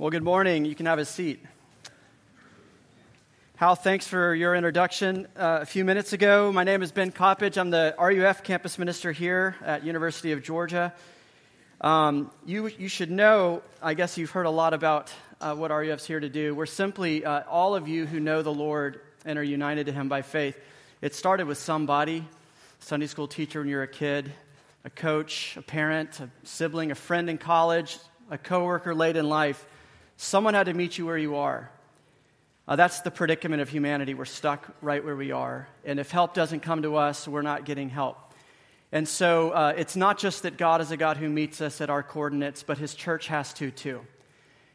Well, 0.00 0.10
good 0.10 0.22
morning. 0.22 0.64
You 0.64 0.76
can 0.76 0.86
have 0.86 1.00
a 1.00 1.04
seat. 1.04 1.44
Hal, 3.56 3.74
thanks 3.74 4.06
for 4.06 4.32
your 4.32 4.54
introduction 4.54 5.26
uh, 5.36 5.58
a 5.62 5.66
few 5.66 5.84
minutes 5.84 6.12
ago. 6.12 6.52
My 6.52 6.62
name 6.62 6.82
is 6.82 6.92
Ben 6.92 7.10
Coppage. 7.10 7.58
I'm 7.58 7.70
the 7.70 7.96
RUF 7.98 8.44
campus 8.44 8.78
minister 8.78 9.10
here 9.10 9.56
at 9.60 9.82
University 9.82 10.30
of 10.30 10.44
Georgia. 10.44 10.94
Um, 11.80 12.30
you, 12.46 12.68
you 12.68 12.86
should 12.86 13.10
know, 13.10 13.60
I 13.82 13.94
guess 13.94 14.16
you've 14.16 14.30
heard 14.30 14.46
a 14.46 14.50
lot 14.50 14.72
about 14.72 15.12
uh, 15.40 15.56
what 15.56 15.72
RUF's 15.72 16.06
here 16.06 16.20
to 16.20 16.28
do. 16.28 16.54
We're 16.54 16.66
simply 16.66 17.24
uh, 17.24 17.42
all 17.50 17.74
of 17.74 17.88
you 17.88 18.06
who 18.06 18.20
know 18.20 18.42
the 18.42 18.54
Lord 18.54 19.00
and 19.24 19.36
are 19.36 19.42
united 19.42 19.86
to 19.86 19.92
Him 19.92 20.08
by 20.08 20.22
faith. 20.22 20.56
It 21.02 21.16
started 21.16 21.48
with 21.48 21.58
somebody, 21.58 22.24
Sunday 22.78 23.08
school 23.08 23.26
teacher 23.26 23.58
when 23.58 23.68
you 23.68 23.74
were 23.74 23.82
a 23.82 23.88
kid, 23.88 24.30
a 24.84 24.90
coach, 24.90 25.56
a 25.56 25.62
parent, 25.62 26.20
a 26.20 26.30
sibling, 26.44 26.92
a 26.92 26.94
friend 26.94 27.28
in 27.28 27.36
college, 27.36 27.98
a 28.30 28.38
coworker 28.38 28.94
late 28.94 29.16
in 29.16 29.28
life. 29.28 29.66
Someone 30.20 30.54
had 30.54 30.66
to 30.66 30.74
meet 30.74 30.98
you 30.98 31.06
where 31.06 31.16
you 31.16 31.36
are. 31.36 31.70
Uh, 32.66 32.74
that's 32.74 33.02
the 33.02 33.10
predicament 33.10 33.62
of 33.62 33.68
humanity. 33.68 34.14
We're 34.14 34.24
stuck 34.24 34.68
right 34.82 35.02
where 35.02 35.14
we 35.14 35.30
are. 35.30 35.68
And 35.84 36.00
if 36.00 36.10
help 36.10 36.34
doesn't 36.34 36.60
come 36.60 36.82
to 36.82 36.96
us, 36.96 37.28
we're 37.28 37.42
not 37.42 37.64
getting 37.64 37.88
help. 37.88 38.18
And 38.90 39.06
so 39.06 39.50
uh, 39.50 39.74
it's 39.76 39.94
not 39.94 40.18
just 40.18 40.42
that 40.42 40.56
God 40.56 40.80
is 40.80 40.90
a 40.90 40.96
God 40.96 41.18
who 41.18 41.28
meets 41.28 41.60
us 41.60 41.80
at 41.80 41.88
our 41.88 42.02
coordinates, 42.02 42.64
but 42.64 42.78
his 42.78 42.96
church 42.96 43.28
has 43.28 43.52
to 43.54 43.70
too. 43.70 44.00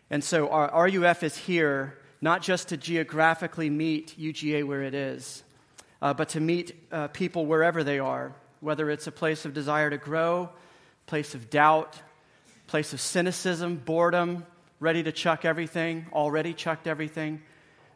And 0.10 0.24
so 0.24 0.48
our 0.48 0.86
RUF 0.86 1.24
is 1.24 1.36
here 1.36 2.00
not 2.22 2.42
just 2.42 2.70
to 2.70 2.78
geographically 2.78 3.70
meet 3.70 4.16
UGA 4.18 4.66
where 4.66 4.84
it 4.84 4.94
is, 4.94 5.44
uh, 6.02 6.14
but 6.14 6.30
to 6.30 6.40
meet 6.40 6.74
uh, 6.90 7.10
people 7.10 7.46
wherever 7.46 7.84
they 7.84 8.00
are, 8.00 8.32
whether 8.62 8.90
it's 8.90 9.08
a 9.08 9.12
place 9.12 9.44
of 9.44 9.54
desire 9.54 9.90
to 9.90 9.98
grow, 9.98 10.50
place 11.06 11.36
of 11.36 11.50
doubt, 11.50 12.02
place 12.68 12.94
of 12.94 13.02
cynicism, 13.02 13.76
boredom, 13.76 14.46
ready 14.84 15.02
to 15.02 15.12
chuck 15.12 15.46
everything, 15.46 16.06
already 16.14 16.54
chucked 16.54 16.88
everything 16.88 17.42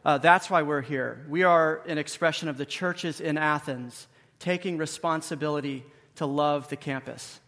uh, 0.04 0.16
that's 0.16 0.48
why 0.48 0.62
we're 0.62 0.80
here. 0.80 1.24
We 1.28 1.42
are 1.42 1.82
an 1.86 1.98
expression 1.98 2.48
of 2.48 2.56
the 2.56 2.64
churches 2.64 3.20
in 3.20 3.36
Athens 3.36 4.06
taking 4.38 4.78
responsibility 4.78 5.84
to 6.14 6.24
love 6.24 6.68
the 6.68 6.76
campus 6.76 7.40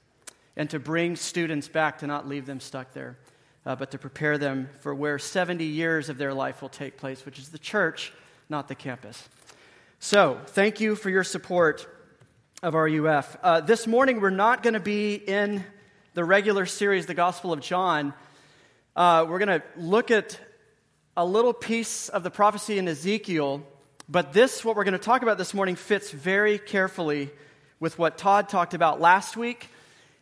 and 0.57 0.69
to 0.69 0.79
bring 0.79 1.17
students 1.17 1.69
back, 1.69 1.99
to 2.01 2.07
not 2.07 2.29
leave 2.29 2.47
them 2.47 2.61
stuck 2.61 2.93
there, 2.93 3.17
uh, 3.65 3.77
but 3.77 3.93
to 3.93 3.99
prepare 3.99 4.37
them 4.37 4.69
for 4.81 4.95
where 4.95 5.19
70 5.19 5.65
years 5.65 6.09
of 6.09 6.19
their 6.19 6.35
life 6.35 6.61
will 6.61 6.69
take 6.69 6.97
place, 6.97 7.25
which 7.25 7.39
is 7.39 7.49
the 7.49 7.59
church, 7.59 8.13
not 8.49 8.69
the 8.69 8.75
campus. 8.75 9.29
So, 10.01 10.41
thank 10.49 10.81
you 10.81 10.97
for 10.97 11.09
your 11.09 11.25
support 11.25 11.87
of 12.63 12.75
RUF. 12.75 13.39
Uh, 13.43 13.61
this 13.61 13.87
morning, 13.87 14.21
we're 14.21 14.31
not 14.31 14.63
going 14.63 14.75
to 14.75 14.81
be 14.81 15.15
in 15.15 15.65
the 16.15 16.25
regular 16.25 16.67
series, 16.67 17.07
The 17.07 17.15
Gospel 17.15 17.53
of 17.53 17.61
John. 17.61 18.13
Uh, 18.97 19.25
we're 19.29 19.39
going 19.39 19.61
to 19.61 19.63
look 19.77 20.11
at 20.11 20.39
a 21.17 21.25
little 21.25 21.53
piece 21.53 22.09
of 22.09 22.25
the 22.25 22.31
prophecy 22.31 22.77
in 22.77 22.89
Ezekiel, 22.89 23.63
but 24.09 24.33
this, 24.33 24.65
what 24.65 24.75
we're 24.75 24.83
going 24.83 24.93
to 24.93 24.99
talk 24.99 25.23
about 25.23 25.39
this 25.39 25.55
morning, 25.55 25.77
fits 25.77 26.11
very 26.11 26.59
carefully 26.59 27.31
with 27.79 27.99
what 27.99 28.19
Todd 28.19 28.49
talked 28.49 28.75
about 28.75 29.01
last 29.01 29.37
week 29.37 29.69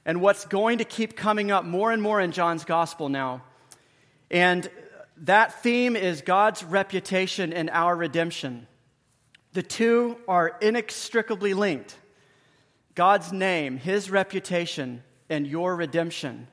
and 0.04 0.20
what's 0.20 0.44
going 0.44 0.78
to 0.78 0.84
keep 0.84 1.16
coming 1.16 1.50
up 1.50 1.64
more 1.64 1.92
and 1.92 2.02
more 2.02 2.20
in 2.20 2.30
John's 2.30 2.66
gospel 2.66 3.08
now. 3.08 3.42
And 4.30 4.68
that 5.22 5.62
theme 5.62 5.96
is 5.96 6.20
God's 6.20 6.62
reputation 6.62 7.54
and 7.54 7.70
our 7.70 7.96
redemption. 7.96 8.66
The 9.54 9.62
two 9.62 10.18
are 10.28 10.58
inextricably 10.60 11.54
linked 11.54 11.96
God's 12.94 13.32
name, 13.32 13.78
his 13.78 14.10
reputation, 14.10 15.02
and 15.30 15.46
your 15.46 15.74
redemption. 15.74 16.48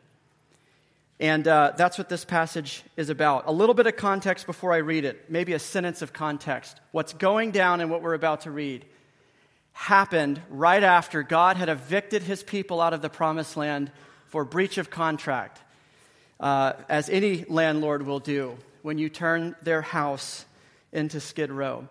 And 1.20 1.48
uh, 1.48 1.72
that's 1.78 1.98
what 1.98 2.10
this 2.10 2.26
passage 2.26 2.84
is 2.98 3.10
about. 3.10 3.46
A 3.48 3.52
little 3.52 3.76
bit 3.76 3.88
of 3.88 3.96
context 3.96 4.46
before 4.46 4.74
I 4.74 4.78
read 4.78 5.06
it, 5.06 5.30
maybe 5.30 5.54
a 5.54 5.60
sentence 5.60 6.02
of 6.02 6.12
context. 6.12 6.80
What's 6.92 7.14
going 7.14 7.52
down 7.52 7.80
in 7.80 7.90
what 7.90 8.02
we're 8.02 8.16
about 8.16 8.42
to 8.42 8.52
read 8.52 8.86
happened 9.72 10.42
right 10.50 10.84
after 10.84 11.24
God 11.24 11.58
had 11.58 11.70
evicted 11.70 12.24
his 12.24 12.44
people 12.44 12.82
out 12.82 12.94
of 12.94 13.02
the 13.02 13.10
promised 13.10 13.56
land 13.56 13.92
for 14.28 14.44
breach 14.44 14.78
of 14.78 14.90
contract, 14.90 15.62
uh, 16.40 16.74
as 16.90 17.10
any 17.10 17.46
landlord 17.48 18.06
will 18.06 18.20
do 18.20 18.58
when 18.82 18.98
you 18.98 19.08
turn 19.08 19.56
their 19.62 19.82
house 19.82 20.46
into 20.92 21.20
Skid 21.20 21.52
Row. 21.52 21.88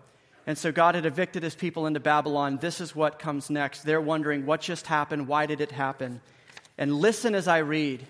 And 0.46 0.58
so 0.58 0.70
God 0.70 0.94
had 0.94 1.06
evicted 1.06 1.42
his 1.42 1.54
people 1.54 1.86
into 1.86 2.00
Babylon. 2.00 2.58
This 2.58 2.80
is 2.80 2.94
what 2.94 3.18
comes 3.18 3.48
next. 3.48 3.82
They're 3.82 4.00
wondering 4.00 4.44
what 4.44 4.60
just 4.60 4.86
happened? 4.86 5.26
Why 5.26 5.46
did 5.46 5.62
it 5.62 5.72
happen? 5.72 6.20
And 6.76 6.94
listen 6.94 7.34
as 7.34 7.48
I 7.48 7.58
read 7.58 8.06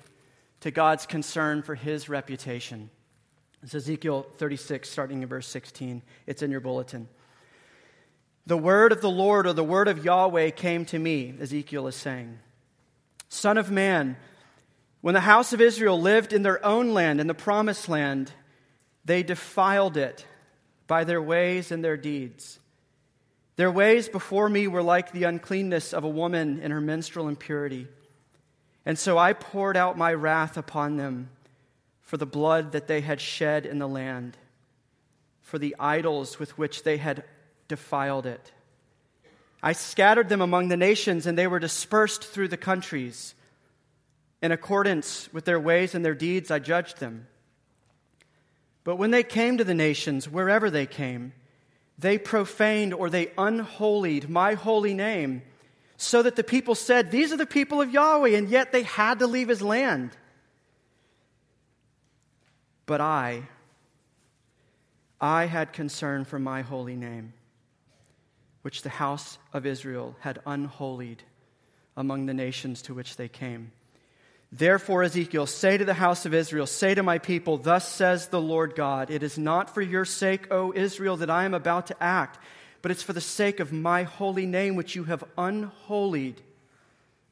to 0.64 0.70
God's 0.70 1.04
concern 1.04 1.60
for 1.60 1.74
his 1.74 2.08
reputation. 2.08 2.88
It's 3.62 3.74
Ezekiel 3.74 4.24
36, 4.36 4.88
starting 4.88 5.20
in 5.20 5.28
verse 5.28 5.46
16. 5.46 6.00
It's 6.26 6.40
in 6.40 6.50
your 6.50 6.60
bulletin. 6.60 7.06
The 8.46 8.56
word 8.56 8.90
of 8.90 9.02
the 9.02 9.10
Lord 9.10 9.46
or 9.46 9.52
the 9.52 9.62
word 9.62 9.88
of 9.88 10.06
Yahweh 10.06 10.52
came 10.52 10.86
to 10.86 10.98
me, 10.98 11.34
Ezekiel 11.38 11.86
is 11.86 11.96
saying. 11.96 12.38
Son 13.28 13.58
of 13.58 13.70
man, 13.70 14.16
when 15.02 15.12
the 15.12 15.20
house 15.20 15.52
of 15.52 15.60
Israel 15.60 16.00
lived 16.00 16.32
in 16.32 16.42
their 16.42 16.64
own 16.64 16.94
land, 16.94 17.20
in 17.20 17.26
the 17.26 17.34
promised 17.34 17.90
land, 17.90 18.32
they 19.04 19.22
defiled 19.22 19.98
it 19.98 20.24
by 20.86 21.04
their 21.04 21.20
ways 21.20 21.72
and 21.72 21.84
their 21.84 21.98
deeds. 21.98 22.58
Their 23.56 23.70
ways 23.70 24.08
before 24.08 24.48
me 24.48 24.66
were 24.66 24.82
like 24.82 25.12
the 25.12 25.24
uncleanness 25.24 25.92
of 25.92 26.04
a 26.04 26.08
woman 26.08 26.60
in 26.60 26.70
her 26.70 26.80
menstrual 26.80 27.28
impurity. 27.28 27.86
And 28.86 28.98
so 28.98 29.16
I 29.16 29.32
poured 29.32 29.76
out 29.76 29.96
my 29.96 30.12
wrath 30.12 30.56
upon 30.56 30.96
them 30.96 31.30
for 32.02 32.16
the 32.16 32.26
blood 32.26 32.72
that 32.72 32.86
they 32.86 33.00
had 33.00 33.20
shed 33.20 33.64
in 33.64 33.78
the 33.78 33.88
land, 33.88 34.36
for 35.40 35.58
the 35.58 35.74
idols 35.78 36.38
with 36.38 36.58
which 36.58 36.82
they 36.82 36.98
had 36.98 37.24
defiled 37.66 38.26
it. 38.26 38.52
I 39.62 39.72
scattered 39.72 40.28
them 40.28 40.42
among 40.42 40.68
the 40.68 40.76
nations, 40.76 41.26
and 41.26 41.38
they 41.38 41.46
were 41.46 41.58
dispersed 41.58 42.22
through 42.22 42.48
the 42.48 42.58
countries. 42.58 43.34
In 44.42 44.52
accordance 44.52 45.32
with 45.32 45.46
their 45.46 45.58
ways 45.58 45.94
and 45.94 46.04
their 46.04 46.14
deeds, 46.14 46.50
I 46.50 46.58
judged 46.58 46.98
them. 46.98 47.26
But 48.84 48.96
when 48.96 49.10
they 49.10 49.22
came 49.22 49.56
to 49.56 49.64
the 49.64 49.74
nations, 49.74 50.28
wherever 50.28 50.68
they 50.68 50.84
came, 50.84 51.32
they 51.98 52.18
profaned 52.18 52.92
or 52.92 53.08
they 53.08 53.32
unholied 53.38 54.28
my 54.28 54.52
holy 54.52 54.92
name 54.92 55.42
so 56.04 56.22
that 56.22 56.36
the 56.36 56.44
people 56.44 56.74
said, 56.74 57.10
These 57.10 57.32
are 57.32 57.36
the 57.36 57.46
people 57.46 57.80
of 57.80 57.90
Yahweh, 57.90 58.36
and 58.36 58.48
yet 58.48 58.72
they 58.72 58.82
had 58.82 59.18
to 59.20 59.26
leave 59.26 59.48
his 59.48 59.62
land. 59.62 60.16
But 62.86 63.00
I, 63.00 63.44
I 65.20 65.46
had 65.46 65.72
concern 65.72 66.24
for 66.24 66.38
my 66.38 66.62
holy 66.62 66.96
name, 66.96 67.32
which 68.62 68.82
the 68.82 68.90
house 68.90 69.38
of 69.52 69.64
Israel 69.64 70.14
had 70.20 70.40
unholied 70.46 71.22
among 71.96 72.26
the 72.26 72.34
nations 72.34 72.82
to 72.82 72.94
which 72.94 73.16
they 73.16 73.28
came. 73.28 73.72
Therefore, 74.52 75.02
Ezekiel, 75.02 75.46
say 75.46 75.78
to 75.78 75.84
the 75.84 75.94
house 75.94 76.26
of 76.26 76.34
Israel, 76.34 76.66
say 76.66 76.94
to 76.94 77.02
my 77.02 77.18
people, 77.18 77.56
Thus 77.56 77.88
says 77.88 78.28
the 78.28 78.40
Lord 78.40 78.76
God, 78.76 79.10
It 79.10 79.22
is 79.22 79.36
not 79.36 79.74
for 79.74 79.82
your 79.82 80.04
sake, 80.04 80.52
O 80.52 80.72
Israel, 80.74 81.16
that 81.16 81.30
I 81.30 81.44
am 81.44 81.54
about 81.54 81.88
to 81.88 82.02
act 82.02 82.38
but 82.84 82.90
it's 82.90 83.02
for 83.02 83.14
the 83.14 83.20
sake 83.22 83.60
of 83.60 83.72
my 83.72 84.02
holy 84.02 84.44
name, 84.44 84.76
which 84.76 84.94
you 84.94 85.04
have 85.04 85.24
unholied 85.38 86.42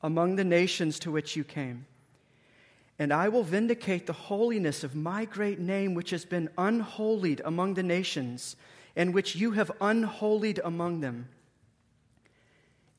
among 0.03 0.37
the 0.37 0.45
nations 0.45 0.99
to 0.99 1.13
which 1.13 1.37
you 1.37 1.45
came. 1.45 1.85
And 2.99 3.13
I 3.13 3.29
will 3.29 3.43
vindicate 3.43 4.07
the 4.07 4.15
holiness 4.15 4.83
of 4.83 4.95
my 4.95 5.27
great 5.27 5.59
name, 5.59 5.93
which 5.93 6.09
has 6.09 6.25
been 6.25 6.49
unholied 6.57 7.43
among 7.45 7.75
the 7.75 7.83
nations, 7.83 8.57
and 8.97 9.13
which 9.13 9.37
you 9.37 9.51
have 9.51 9.71
unholied 9.79 10.59
among 10.65 11.01
them. 11.01 11.29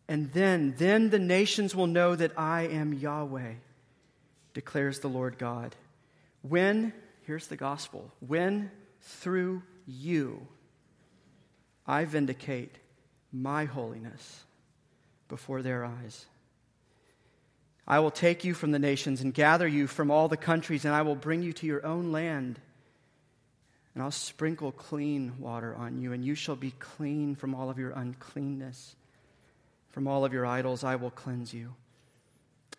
And 0.08 0.31
then, 0.34 0.75
then 0.78 1.09
the 1.09 1.18
nations 1.18 1.75
will 1.75 1.88
know 1.88 2.16
that 2.16 2.38
I 2.38 2.68
am 2.68 2.94
Yahweh, 2.94 3.53
declares 4.53 5.00
the 5.00 5.09
Lord 5.09 5.40
God. 5.40 5.75
When, 6.44 6.94
here's 7.24 7.48
the 7.48 7.57
gospel, 7.57 8.12
when 8.19 8.69
through 9.01 9.63
you, 9.88 10.48
I 11.85 12.06
vindicate 12.06 12.75
my 13.31 13.65
holiness 13.65 14.44
before 15.27 15.62
their 15.62 15.83
eyes. 15.83 16.25
I 17.85 18.00
will 18.00 18.12
take 18.12 18.45
you 18.45 18.53
from 18.53 18.71
the 18.71 18.80
nations 18.80 19.21
and 19.21 19.33
gather 19.33 19.68
you 19.68 19.88
from 19.88 20.09
all 20.09 20.27
the 20.27 20.38
countries, 20.38 20.85
and 20.85 20.95
I 20.95 21.01
will 21.01 21.15
bring 21.15 21.41
you 21.41 21.51
to 21.53 21.65
your 21.65 21.85
own 21.85 22.12
land. 22.12 22.59
And 23.94 24.01
I'll 24.01 24.12
sprinkle 24.12 24.71
clean 24.71 25.33
water 25.39 25.75
on 25.75 26.00
you, 26.00 26.13
and 26.13 26.24
you 26.24 26.35
shall 26.35 26.56
be 26.56 26.71
clean 26.80 27.35
from 27.35 27.53
all 27.53 27.69
of 27.69 27.77
your 27.77 27.91
uncleanness. 27.91 28.95
From 29.89 30.07
all 30.07 30.24
of 30.24 30.33
your 30.33 30.45
idols, 30.45 30.83
I 30.83 30.95
will 30.95 31.12
cleanse 31.12 31.53
you. 31.53 31.74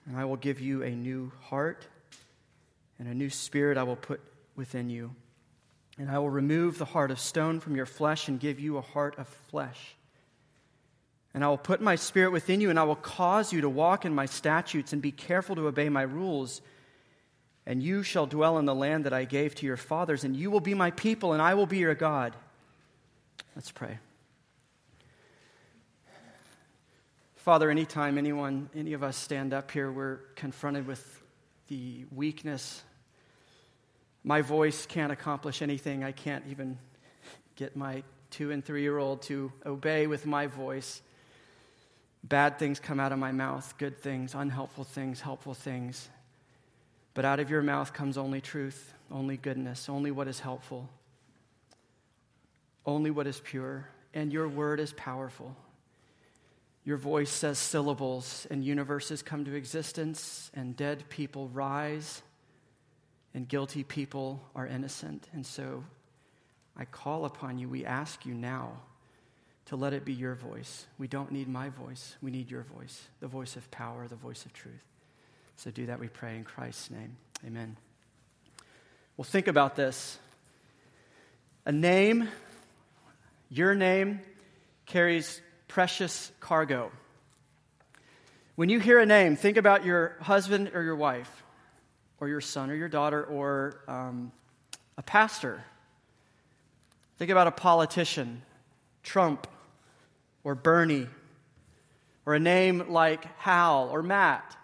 And 0.06 0.16
I 0.16 0.24
will 0.24 0.36
give 0.36 0.60
you 0.60 0.82
a 0.82 0.90
new 0.90 1.30
heart, 1.42 1.86
and 2.98 3.06
a 3.06 3.14
new 3.14 3.30
spirit 3.30 3.76
I 3.76 3.82
will 3.82 3.96
put 3.96 4.20
within 4.56 4.88
you. 4.88 5.14
And 5.98 6.10
I 6.10 6.18
will 6.18 6.30
remove 6.30 6.78
the 6.78 6.84
heart 6.84 7.10
of 7.10 7.20
stone 7.20 7.60
from 7.60 7.76
your 7.76 7.86
flesh 7.86 8.28
and 8.28 8.40
give 8.40 8.58
you 8.58 8.76
a 8.76 8.80
heart 8.80 9.18
of 9.18 9.28
flesh. 9.28 9.94
And 11.32 11.44
I 11.44 11.48
will 11.48 11.58
put 11.58 11.80
my 11.80 11.96
spirit 11.96 12.30
within 12.32 12.60
you, 12.60 12.70
and 12.70 12.78
I 12.78 12.84
will 12.84 12.96
cause 12.96 13.52
you 13.52 13.60
to 13.60 13.68
walk 13.68 14.04
in 14.04 14.14
my 14.14 14.26
statutes 14.26 14.92
and 14.92 15.00
be 15.00 15.12
careful 15.12 15.56
to 15.56 15.66
obey 15.66 15.88
my 15.88 16.02
rules. 16.02 16.60
and 17.66 17.82
you 17.82 18.02
shall 18.02 18.26
dwell 18.26 18.58
in 18.58 18.66
the 18.66 18.74
land 18.74 19.04
that 19.04 19.12
I 19.12 19.24
gave 19.24 19.54
to 19.56 19.66
your 19.66 19.76
fathers, 19.76 20.24
and 20.24 20.36
you 20.36 20.50
will 20.50 20.60
be 20.60 20.74
my 20.74 20.90
people, 20.90 21.32
and 21.32 21.40
I 21.40 21.54
will 21.54 21.66
be 21.66 21.78
your 21.78 21.94
God. 21.94 22.36
Let's 23.56 23.70
pray. 23.70 23.98
Father, 27.36 27.70
anytime 27.70 28.18
anyone, 28.18 28.68
any 28.74 28.92
of 28.92 29.02
us 29.02 29.16
stand 29.16 29.52
up 29.52 29.70
here, 29.70 29.90
we're 29.90 30.16
confronted 30.34 30.86
with 30.86 31.22
the 31.68 32.04
weakness. 32.14 32.82
My 34.24 34.40
voice 34.40 34.86
can't 34.86 35.12
accomplish 35.12 35.60
anything. 35.60 36.02
I 36.02 36.12
can't 36.12 36.44
even 36.48 36.78
get 37.56 37.76
my 37.76 38.02
two 38.30 38.50
and 38.50 38.64
three 38.64 38.82
year 38.82 38.98
old 38.98 39.22
to 39.22 39.52
obey 39.66 40.06
with 40.06 40.24
my 40.26 40.46
voice. 40.46 41.02
Bad 42.24 42.58
things 42.58 42.80
come 42.80 42.98
out 42.98 43.12
of 43.12 43.18
my 43.18 43.32
mouth, 43.32 43.74
good 43.76 44.00
things, 44.00 44.34
unhelpful 44.34 44.84
things, 44.84 45.20
helpful 45.20 45.52
things. 45.52 46.08
But 47.12 47.26
out 47.26 47.38
of 47.38 47.50
your 47.50 47.62
mouth 47.62 47.92
comes 47.92 48.16
only 48.16 48.40
truth, 48.40 48.94
only 49.10 49.36
goodness, 49.36 49.90
only 49.90 50.10
what 50.10 50.26
is 50.26 50.40
helpful, 50.40 50.88
only 52.86 53.10
what 53.10 53.26
is 53.26 53.40
pure. 53.40 53.88
And 54.14 54.32
your 54.32 54.48
word 54.48 54.80
is 54.80 54.94
powerful. 54.94 55.54
Your 56.84 56.96
voice 56.96 57.30
says 57.30 57.58
syllables, 57.58 58.46
and 58.50 58.64
universes 58.64 59.22
come 59.22 59.44
to 59.44 59.54
existence, 59.54 60.50
and 60.54 60.76
dead 60.76 61.08
people 61.08 61.48
rise, 61.48 62.22
and 63.34 63.48
guilty 63.48 63.82
people 63.82 64.40
are 64.54 64.66
innocent. 64.66 65.28
And 65.32 65.44
so 65.44 65.84
I 66.76 66.84
call 66.84 67.24
upon 67.24 67.58
you, 67.58 67.68
we 67.68 67.84
ask 67.84 68.24
you 68.24 68.32
now 68.34 68.72
to 69.66 69.76
let 69.76 69.92
it 69.92 70.04
be 70.04 70.12
your 70.12 70.34
voice. 70.34 70.86
We 70.98 71.08
don't 71.08 71.32
need 71.32 71.48
my 71.48 71.68
voice, 71.68 72.16
we 72.22 72.30
need 72.30 72.50
your 72.50 72.62
voice, 72.62 73.02
the 73.20 73.28
voice 73.28 73.56
of 73.56 73.70
power, 73.70 74.06
the 74.08 74.16
voice 74.16 74.44
of 74.46 74.52
truth. 74.52 74.74
So 75.56 75.70
do 75.70 75.86
that, 75.86 76.00
we 76.00 76.08
pray 76.08 76.36
in 76.36 76.44
Christ's 76.44 76.90
name. 76.90 77.16
Amen. 77.46 77.76
Well, 79.16 79.24
think 79.24 79.46
about 79.46 79.76
this. 79.76 80.18
A 81.66 81.72
name, 81.72 82.28
your 83.48 83.74
name, 83.74 84.20
carries 84.86 85.40
precious 85.68 86.30
cargo. 86.40 86.90
When 88.56 88.68
you 88.68 88.80
hear 88.80 88.98
a 88.98 89.06
name, 89.06 89.36
think 89.36 89.56
about 89.56 89.84
your 89.84 90.16
husband 90.20 90.72
or 90.74 90.82
your 90.82 90.96
wife, 90.96 91.43
or 92.20 92.28
your 92.28 92.40
son 92.40 92.70
or 92.70 92.74
your 92.74 92.88
daughter, 92.88 93.24
or 93.24 93.80
um, 93.88 94.32
a 94.96 95.02
pastor. 95.02 95.64
Think 97.18 97.30
about 97.30 97.46
a 97.46 97.52
politician, 97.52 98.42
Trump, 99.02 99.46
or 100.42 100.54
Bernie, 100.54 101.06
or 102.26 102.34
a 102.34 102.40
name 102.40 102.84
like 102.88 103.24
Hal 103.38 103.88
or 103.92 104.02
Matt. 104.02 104.56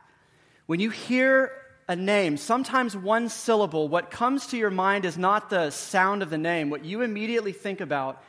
When 0.66 0.80
you 0.80 0.90
hear 0.90 1.52
a 1.88 1.96
name, 1.96 2.36
sometimes 2.36 2.96
one 2.96 3.28
syllable, 3.28 3.88
what 3.88 4.10
comes 4.10 4.46
to 4.48 4.56
your 4.56 4.70
mind 4.70 5.04
is 5.04 5.18
not 5.18 5.50
the 5.50 5.70
sound 5.70 6.22
of 6.22 6.30
the 6.30 6.38
name. 6.38 6.70
What 6.70 6.84
you 6.84 7.02
immediately 7.02 7.52
think 7.52 7.80
about 7.80 8.22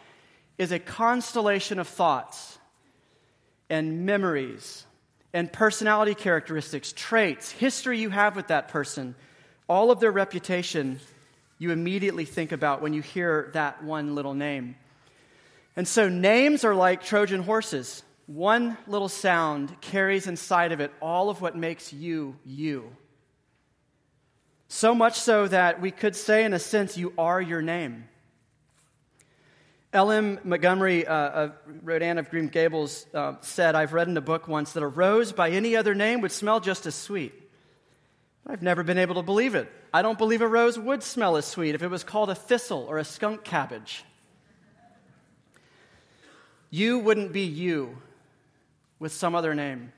is 0.57 0.71
a 0.71 0.79
constellation 0.79 1.79
of 1.79 1.87
thoughts 1.87 2.57
and 3.69 4.05
memories 4.05 4.85
and 5.33 5.51
personality 5.51 6.13
characteristics, 6.15 6.93
traits, 6.95 7.51
history 7.51 7.99
you 7.99 8.09
have 8.09 8.35
with 8.35 8.47
that 8.47 8.67
person, 8.67 9.15
all 9.67 9.91
of 9.91 9.99
their 9.99 10.11
reputation, 10.11 10.99
you 11.57 11.71
immediately 11.71 12.25
think 12.25 12.51
about 12.51 12.81
when 12.81 12.93
you 12.93 13.01
hear 13.01 13.49
that 13.53 13.83
one 13.83 14.15
little 14.15 14.33
name. 14.33 14.75
And 15.75 15.87
so 15.87 16.09
names 16.09 16.65
are 16.65 16.75
like 16.75 17.03
Trojan 17.03 17.43
horses. 17.43 18.03
One 18.27 18.77
little 18.87 19.09
sound 19.09 19.79
carries 19.81 20.27
inside 20.27 20.71
of 20.71 20.79
it 20.79 20.91
all 21.01 21.29
of 21.29 21.41
what 21.41 21.55
makes 21.55 21.93
you 21.93 22.35
you. 22.45 22.91
So 24.67 24.95
much 24.95 25.19
so 25.19 25.47
that 25.47 25.81
we 25.81 25.91
could 25.91 26.15
say, 26.15 26.45
in 26.45 26.53
a 26.53 26.59
sense, 26.59 26.97
you 26.97 27.13
are 27.17 27.41
your 27.41 27.61
name. 27.61 28.05
L.M. 29.93 30.39
Montgomery, 30.45 31.05
uh, 31.05 31.49
Rodan 31.83 32.17
of 32.17 32.29
Green 32.29 32.47
Gables, 32.47 33.05
uh, 33.13 33.33
said, 33.41 33.75
I've 33.75 33.91
read 33.91 34.07
in 34.07 34.15
a 34.15 34.21
book 34.21 34.47
once 34.47 34.71
that 34.71 34.83
a 34.83 34.87
rose 34.87 35.33
by 35.33 35.49
any 35.49 35.75
other 35.75 35.93
name 35.93 36.21
would 36.21 36.31
smell 36.31 36.61
just 36.61 36.85
as 36.85 36.95
sweet. 36.95 37.33
I've 38.47 38.61
never 38.61 38.83
been 38.83 38.97
able 38.97 39.15
to 39.15 39.21
believe 39.21 39.53
it. 39.53 39.69
I 39.93 40.01
don't 40.01 40.17
believe 40.17 40.41
a 40.41 40.47
rose 40.47 40.79
would 40.79 41.03
smell 41.03 41.35
as 41.35 41.45
sweet 41.45 41.75
if 41.75 41.83
it 41.83 41.89
was 41.89 42.05
called 42.05 42.29
a 42.29 42.35
thistle 42.35 42.85
or 42.89 42.99
a 42.99 43.03
skunk 43.03 43.43
cabbage. 43.43 44.05
You 46.69 46.99
wouldn't 46.99 47.33
be 47.33 47.41
you 47.41 47.97
with 48.97 49.11
some 49.11 49.35
other 49.35 49.53
name. 49.53 49.91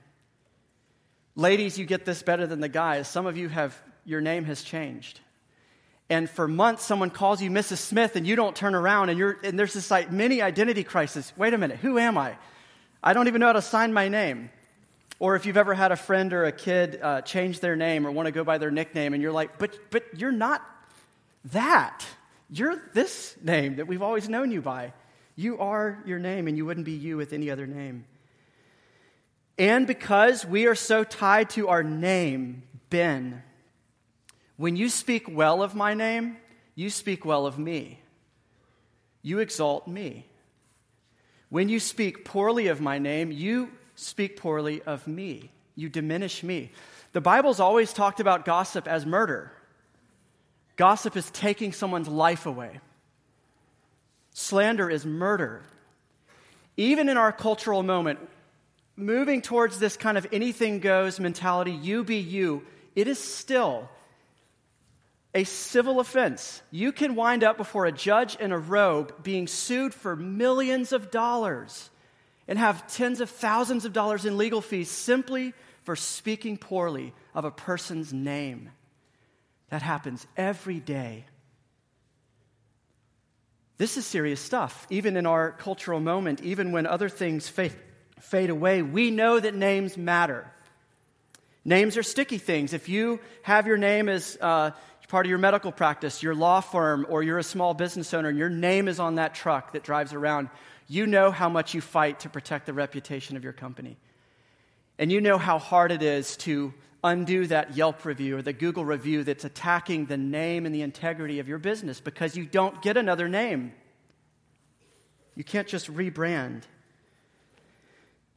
Ladies, 1.36 1.78
you 1.78 1.86
get 1.86 2.04
this 2.04 2.24
better 2.24 2.48
than 2.48 2.62
the 2.62 2.70
guys. 2.70 3.08
Some 3.08 3.28
of 3.28 3.38
you 3.38 3.48
have, 3.48 3.78
your 4.06 4.22
name 4.22 4.46
has 4.46 4.64
changed. 4.64 5.20
And 6.10 6.30
for 6.30 6.48
months, 6.48 6.84
someone 6.84 7.10
calls 7.10 7.42
you 7.42 7.50
Mrs. 7.50 7.78
Smith 7.78 8.16
and 8.16 8.28
you 8.28 8.36
don't 8.36 8.56
turn 8.56 8.76
around 8.76 9.10
and, 9.10 9.18
you're, 9.18 9.40
and 9.44 9.58
there's 9.58 9.74
this 9.74 9.90
like 9.90 10.12
mini 10.12 10.42
identity 10.42 10.84
crisis. 10.84 11.34
Wait 11.38 11.54
a 11.54 11.58
minute, 11.58 11.78
who 11.78 11.98
am 11.98 12.18
I? 12.18 12.38
I 13.02 13.14
don't 13.14 13.28
even 13.28 13.40
know 13.40 13.48
how 13.48 13.54
to 13.54 13.62
sign 13.62 13.94
my 13.94 14.10
name. 14.10 14.50
Or 15.20 15.36
if 15.36 15.46
you've 15.46 15.58
ever 15.58 15.74
had 15.74 15.92
a 15.92 15.96
friend 15.96 16.34
or 16.34 16.46
a 16.46 16.52
kid 16.52 17.00
uh, 17.02 17.22
change 17.22 17.62
their 17.62 17.76
name 17.76 18.06
or 18.06 18.12
want 18.12 18.26
to 18.28 18.32
go 18.32 18.44
by 18.44 18.58
their 18.58 18.72
nickname 18.72 19.14
and 19.14 19.24
you're 19.24 19.32
like, 19.32 19.58
but, 19.58 19.78
but 19.90 20.04
you're 20.18 20.32
not 20.32 20.62
that. 21.46 22.06
You're 22.50 22.82
this 22.94 23.36
name 23.42 23.78
that 23.78 23.88
we've 23.88 24.02
always 24.02 24.28
known 24.28 24.52
you 24.52 24.62
by. 24.62 24.94
You 25.36 25.60
are 25.60 26.04
your 26.06 26.20
name 26.20 26.48
and 26.48 26.58
you 26.58 26.66
wouldn't 26.66 26.86
be 26.86 26.92
you 26.92 27.18
with 27.18 27.34
any 27.34 27.50
other 27.50 27.66
name. 27.66 28.06
And 29.58 29.86
because 29.86 30.46
we 30.46 30.66
are 30.68 30.76
so 30.76 31.04
tied 31.04 31.50
to 31.52 31.70
our 31.70 31.84
name, 31.84 32.64
Ben, 32.90 33.44
when 34.58 34.76
you 34.76 34.90
speak 34.90 35.28
well 35.30 35.64
of 35.64 35.76
my 35.76 35.94
name, 35.94 36.38
you 36.76 36.90
speak 36.90 37.26
well 37.26 37.46
of 37.46 37.58
me. 37.58 38.00
You 39.22 39.40
exalt 39.40 39.88
me. 39.88 40.26
When 41.50 41.70
you 41.70 41.80
speak 41.80 42.26
poorly 42.26 42.68
of 42.68 42.82
my 42.82 42.98
name, 42.98 43.32
you 43.32 43.70
speak 43.96 44.38
poorly 44.38 44.82
of 44.82 45.08
me. 45.08 45.52
You 45.76 45.90
diminish 45.90 46.44
me. 46.44 46.72
The 47.14 47.22
Bible's 47.22 47.60
always 47.60 47.94
talked 47.94 48.20
about 48.20 48.46
gossip 48.46 48.88
as 48.88 49.06
murder. 49.06 49.52
Gossip 50.76 51.16
is 51.16 51.30
taking 51.32 51.72
someone's 51.72 52.08
life 52.08 52.46
away. 52.46 52.80
Slander 54.32 54.90
is 54.90 55.06
murder. 55.06 55.62
Even 56.76 57.08
in 57.08 57.18
our 57.18 57.32
cultural 57.32 57.84
moment, 57.84 58.20
moving 58.96 59.42
towards 59.42 59.80
this 59.80 59.96
kind 59.96 60.18
of 60.18 60.28
anything 60.32 60.80
goes 60.80 61.20
mentality, 61.20 61.72
you 61.72 62.04
be 62.04 62.18
you, 62.18 62.64
it 62.96 63.08
is 63.08 63.20
still 63.20 63.90
a 65.34 65.44
civil 65.44 66.00
offense. 66.00 66.62
You 66.72 66.92
can 66.92 67.16
wind 67.16 67.44
up 67.44 67.58
before 67.58 67.86
a 67.86 67.92
judge 67.92 68.36
in 68.36 68.52
a 68.52 68.58
robe 68.58 69.24
being 69.24 69.48
sued 69.48 69.94
for 69.94 70.16
millions 70.16 70.92
of 70.92 71.12
dollars 71.12 71.90
and 72.48 72.60
have 72.60 72.88
tens 72.88 73.22
of 73.22 73.30
thousands 73.30 73.86
of 73.86 73.94
dollars 73.94 74.26
in 74.26 74.38
legal 74.38 74.62
fees 74.62 74.92
simply 74.92 75.54
for 75.84 75.96
speaking 75.96 76.58
poorly 76.58 77.14
of 77.34 77.46
a 77.46 77.52
person's 77.52 78.14
name. 78.14 78.70
That 79.70 79.82
happens 79.82 80.26
every 80.38 80.80
day. 80.80 81.26
This 83.78 83.98
is 83.98 84.06
serious 84.06 84.40
stuff, 84.40 84.86
even 84.90 85.18
in 85.18 85.26
our 85.26 85.52
cultural 85.52 86.00
moment, 86.00 86.42
even 86.42 86.72
when 86.72 86.86
other 86.86 87.10
things 87.10 87.50
fade 87.50 87.74
fade 88.24 88.50
away, 88.50 88.82
we 88.82 89.12
know 89.12 89.40
that 89.40 89.54
names 89.54 89.98
matter. 89.98 90.50
Names 91.66 91.98
are 91.98 92.04
sticky 92.04 92.38
things. 92.38 92.74
If 92.74 92.90
you 92.90 93.20
have 93.42 93.68
your 93.68 93.78
name 93.78 94.10
as 94.10 94.38
uh, 94.42 94.72
part 95.14 95.28
of 95.28 95.30
your 95.30 95.38
medical 95.38 95.72
practice, 95.72 96.24
your 96.24 96.34
law 96.34 96.60
firm, 96.60 97.06
or 97.08 97.22
you're 97.22 97.38
a 97.38 97.44
small 97.44 97.76
business 97.76 98.16
owner, 98.16 98.30
and 98.30 98.38
your 98.40 98.50
name 98.50 98.88
is 98.88 99.00
on 99.00 99.14
that 99.14 99.36
truck 99.36 99.72
that 99.74 99.84
drives 99.84 100.12
around, 100.12 100.50
you 100.88 101.06
know 101.06 101.30
how 101.30 101.48
much 101.48 101.76
you 101.76 101.82
fight 101.82 102.22
to 102.22 102.30
protect 102.30 102.66
the 102.66 102.74
reputation 102.74 103.38
of 103.38 103.44
your 103.44 103.54
company. 103.54 103.96
And 104.98 105.12
you 105.12 105.22
know 105.22 105.38
how 105.38 105.60
hard 105.60 105.92
it 105.92 106.02
is 106.02 106.36
to 106.38 106.74
undo 107.04 107.46
that 107.46 107.78
Yelp 107.78 108.06
review 108.06 108.38
or 108.38 108.42
the 108.42 108.54
Google 108.54 108.84
review 108.84 109.24
that's 109.24 109.46
attacking 109.46 110.08
the 110.08 110.18
name 110.18 110.66
and 110.66 110.74
the 110.74 110.82
integrity 110.82 111.38
of 111.38 111.48
your 111.48 111.60
business 111.60 112.02
because 112.02 112.36
you 112.36 112.48
don't 112.48 112.82
get 112.82 112.98
another 112.98 113.30
name. 113.30 113.72
You 115.36 115.44
can't 115.44 115.68
just 115.68 115.94
rebrand. 115.94 116.64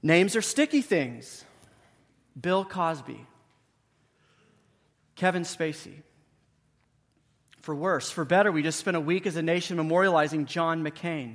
Names 0.03 0.37
are 0.37 0.43
sticky 0.43 0.83
things. 0.83 1.43
Bill 2.39 2.67
Cosby, 2.67 3.25
Kevin 5.15 5.45
Spacey. 5.45 6.03
For 7.67 7.75
worse, 7.75 8.13
for 8.13 8.25
better, 8.25 8.53
we 8.53 8.63
just 8.63 8.79
spent 8.79 8.97
a 8.97 9.01
week 9.01 9.27
as 9.27 9.35
a 9.35 9.43
nation 9.43 9.77
memorializing 9.77 10.47
John 10.47 10.85
McCain. 10.85 11.35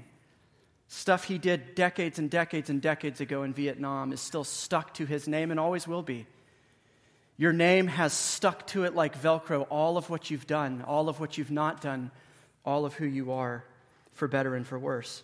Stuff 0.88 1.26
he 1.26 1.38
did 1.38 1.76
decades 1.76 2.20
and 2.20 2.30
decades 2.30 2.70
and 2.70 2.82
decades 2.82 3.20
ago 3.20 3.44
in 3.44 3.52
Vietnam 3.52 4.14
is 4.14 4.22
still 4.22 4.46
stuck 4.46 4.94
to 4.94 5.06
his 5.06 5.28
name 5.28 5.52
and 5.52 5.60
always 5.60 5.90
will 5.90 6.04
be. 6.04 6.26
Your 7.36 7.52
name 7.52 7.88
has 7.88 8.14
stuck 8.14 8.66
to 8.68 8.86
it 8.86 8.96
like 8.96 9.22
Velcro, 9.22 9.68
all 9.70 9.98
of 9.98 10.10
what 10.10 10.32
you've 10.32 10.48
done, 10.48 10.86
all 10.88 11.10
of 11.10 11.20
what 11.20 11.38
you've 11.38 11.52
not 11.52 11.82
done, 11.82 12.12
all 12.64 12.86
of 12.86 12.94
who 12.94 13.06
you 13.06 13.34
are, 13.34 13.66
for 14.14 14.30
better 14.30 14.56
and 14.56 14.66
for 14.66 14.80
worse. 14.80 15.24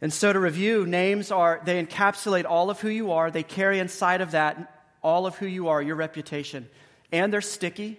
And 0.00 0.12
so 0.12 0.32
to 0.32 0.38
review, 0.38 0.86
names 0.86 1.32
are, 1.32 1.60
they 1.64 1.84
encapsulate 1.84 2.44
all 2.48 2.70
of 2.70 2.80
who 2.80 2.88
you 2.88 3.10
are. 3.10 3.32
They 3.32 3.42
carry 3.42 3.80
inside 3.80 4.20
of 4.20 4.30
that 4.30 4.84
all 5.02 5.26
of 5.26 5.34
who 5.38 5.46
you 5.46 5.70
are, 5.70 5.82
your 5.82 5.96
reputation. 5.96 6.68
And 7.10 7.32
they're 7.32 7.40
sticky. 7.40 7.98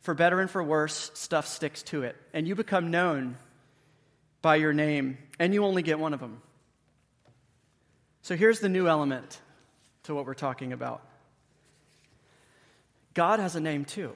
For 0.00 0.14
better 0.14 0.40
and 0.40 0.50
for 0.50 0.62
worse, 0.62 1.10
stuff 1.14 1.46
sticks 1.46 1.82
to 1.84 2.02
it. 2.02 2.16
And 2.32 2.46
you 2.46 2.54
become 2.54 2.90
known 2.90 3.36
by 4.40 4.56
your 4.56 4.72
name, 4.72 5.18
and 5.38 5.52
you 5.52 5.64
only 5.64 5.82
get 5.82 5.98
one 5.98 6.14
of 6.14 6.20
them. 6.20 6.40
So 8.22 8.36
here's 8.36 8.60
the 8.60 8.68
new 8.68 8.86
element 8.86 9.40
to 10.04 10.14
what 10.14 10.26
we're 10.26 10.34
talking 10.34 10.72
about 10.72 11.02
God 13.14 13.40
has 13.40 13.56
a 13.56 13.60
name 13.60 13.84
too. 13.84 14.12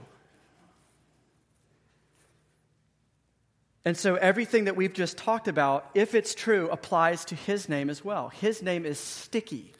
And 3.84 3.96
so 3.96 4.14
everything 4.14 4.64
that 4.64 4.76
we've 4.76 4.92
just 4.92 5.18
talked 5.18 5.48
about, 5.48 5.90
if 5.94 6.14
it's 6.14 6.34
true, 6.34 6.68
applies 6.70 7.24
to 7.26 7.34
his 7.34 7.68
name 7.68 7.90
as 7.90 8.04
well. 8.04 8.28
His 8.28 8.62
name 8.62 8.86
is 8.86 8.98
sticky. 8.98 9.72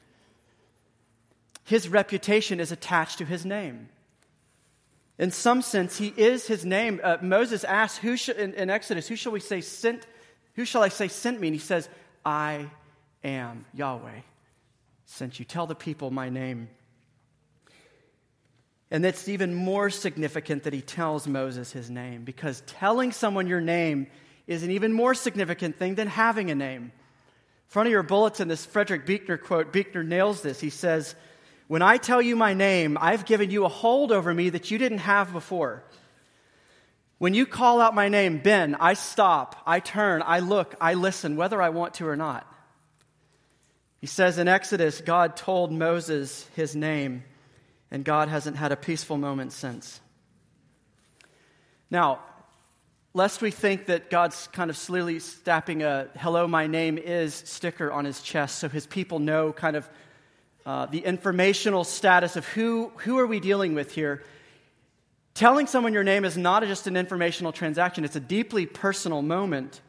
His 1.63 1.87
reputation 1.87 2.59
is 2.59 2.71
attached 2.71 3.19
to 3.19 3.25
his 3.25 3.45
name. 3.45 3.87
In 5.19 5.31
some 5.31 5.61
sense, 5.61 5.97
he 5.97 6.13
is 6.17 6.47
his 6.47 6.65
name. 6.65 6.99
Uh, 7.03 7.17
Moses 7.21 7.63
asks, 7.63 7.99
who 7.99 8.17
sh- 8.17 8.29
in, 8.29 8.53
in 8.53 8.69
Exodus, 8.69 9.07
who 9.07 9.15
shall 9.15 9.31
we 9.31 9.39
say 9.39 9.61
sent? 9.61 10.07
Who 10.55 10.65
shall 10.65 10.83
I 10.83 10.89
say 10.89 11.07
sent 11.07 11.39
me? 11.39 11.47
And 11.47 11.55
he 11.55 11.59
says, 11.59 11.87
I 12.25 12.69
am 13.23 13.65
Yahweh 13.73 14.21
sent 15.13 15.39
you. 15.39 15.45
Tell 15.45 15.67
the 15.67 15.75
people 15.75 16.11
my 16.11 16.29
name. 16.29 16.69
And 18.89 19.05
it's 19.05 19.27
even 19.27 19.53
more 19.53 19.89
significant 19.89 20.63
that 20.63 20.73
he 20.73 20.81
tells 20.81 21.27
Moses 21.27 21.71
his 21.71 21.89
name 21.89 22.23
because 22.23 22.61
telling 22.65 23.11
someone 23.11 23.47
your 23.47 23.61
name 23.61 24.07
is 24.45 24.63
an 24.63 24.71
even 24.71 24.93
more 24.93 25.13
significant 25.13 25.77
thing 25.77 25.95
than 25.95 26.07
having 26.07 26.51
a 26.51 26.55
name. 26.55 26.83
In 26.83 26.91
front 27.67 27.87
of 27.87 27.91
your 27.91 28.03
bulletin, 28.03 28.47
this 28.47 28.65
Frederick 28.65 29.05
Buechner 29.05 29.37
quote, 29.37 29.71
Buechner 29.71 30.03
nails 30.03 30.41
this. 30.41 30.59
He 30.59 30.69
says, 30.69 31.15
When 31.73 31.81
I 31.81 31.97
tell 31.97 32.21
you 32.21 32.35
my 32.35 32.53
name, 32.53 32.99
I've 33.01 33.25
given 33.25 33.49
you 33.49 33.65
a 33.65 33.67
hold 33.67 34.11
over 34.11 34.31
me 34.31 34.51
that 34.51 34.69
you 34.69 34.77
didn't 34.77 34.99
have 34.99 35.33
before. 35.33 35.83
When 37.17 37.33
you 37.33 37.47
call 37.47 37.81
out 37.81 37.95
my 37.95 38.09
name, 38.09 38.37
Ben, 38.37 38.75
I 38.75 38.93
stop, 38.93 39.55
I 39.65 39.79
turn, 39.79 40.21
I 40.23 40.37
look, 40.37 40.75
I 40.79 40.93
listen, 40.93 41.35
whether 41.35 41.59
I 41.59 41.69
want 41.69 41.95
to 41.95 42.07
or 42.07 42.15
not. 42.15 42.45
He 44.01 44.05
says 44.05 44.37
in 44.37 44.47
Exodus, 44.47 45.01
God 45.01 45.35
told 45.35 45.71
Moses 45.71 46.47
his 46.55 46.75
name 46.75 47.23
and 47.89 48.05
God 48.05 48.29
hasn't 48.29 48.55
had 48.55 48.71
a 48.71 48.75
peaceful 48.75 49.17
moment 49.17 49.51
since. 49.51 49.99
Now, 51.89 52.19
lest 53.15 53.41
we 53.41 53.49
think 53.49 53.87
that 53.87 54.11
God's 54.11 54.47
kind 54.53 54.69
of 54.69 54.77
slowly 54.77 55.17
stamping 55.17 55.81
a 55.81 56.07
hello, 56.17 56.47
my 56.47 56.67
name 56.67 56.99
is 56.99 57.33
sticker 57.33 57.91
on 57.91 58.05
his 58.05 58.21
chest 58.21 58.59
so 58.59 58.69
his 58.69 58.85
people 58.85 59.17
know 59.17 59.51
kind 59.51 59.75
of 59.75 59.89
uh, 60.65 60.85
the 60.85 60.99
informational 60.99 61.83
status 61.83 62.35
of 62.35 62.45
who, 62.47 62.91
who 62.97 63.19
are 63.19 63.27
we 63.27 63.39
dealing 63.39 63.75
with 63.75 63.93
here. 63.93 64.23
Telling 65.33 65.67
someone 65.67 65.93
your 65.93 66.03
name 66.03 66.25
is 66.25 66.37
not 66.37 66.63
just 66.63 66.87
an 66.87 66.95
informational 66.95 67.51
transaction, 67.51 68.05
it's 68.05 68.15
a 68.15 68.21
deeply 68.21 68.65
personal 68.65 69.21
moment. 69.21 69.81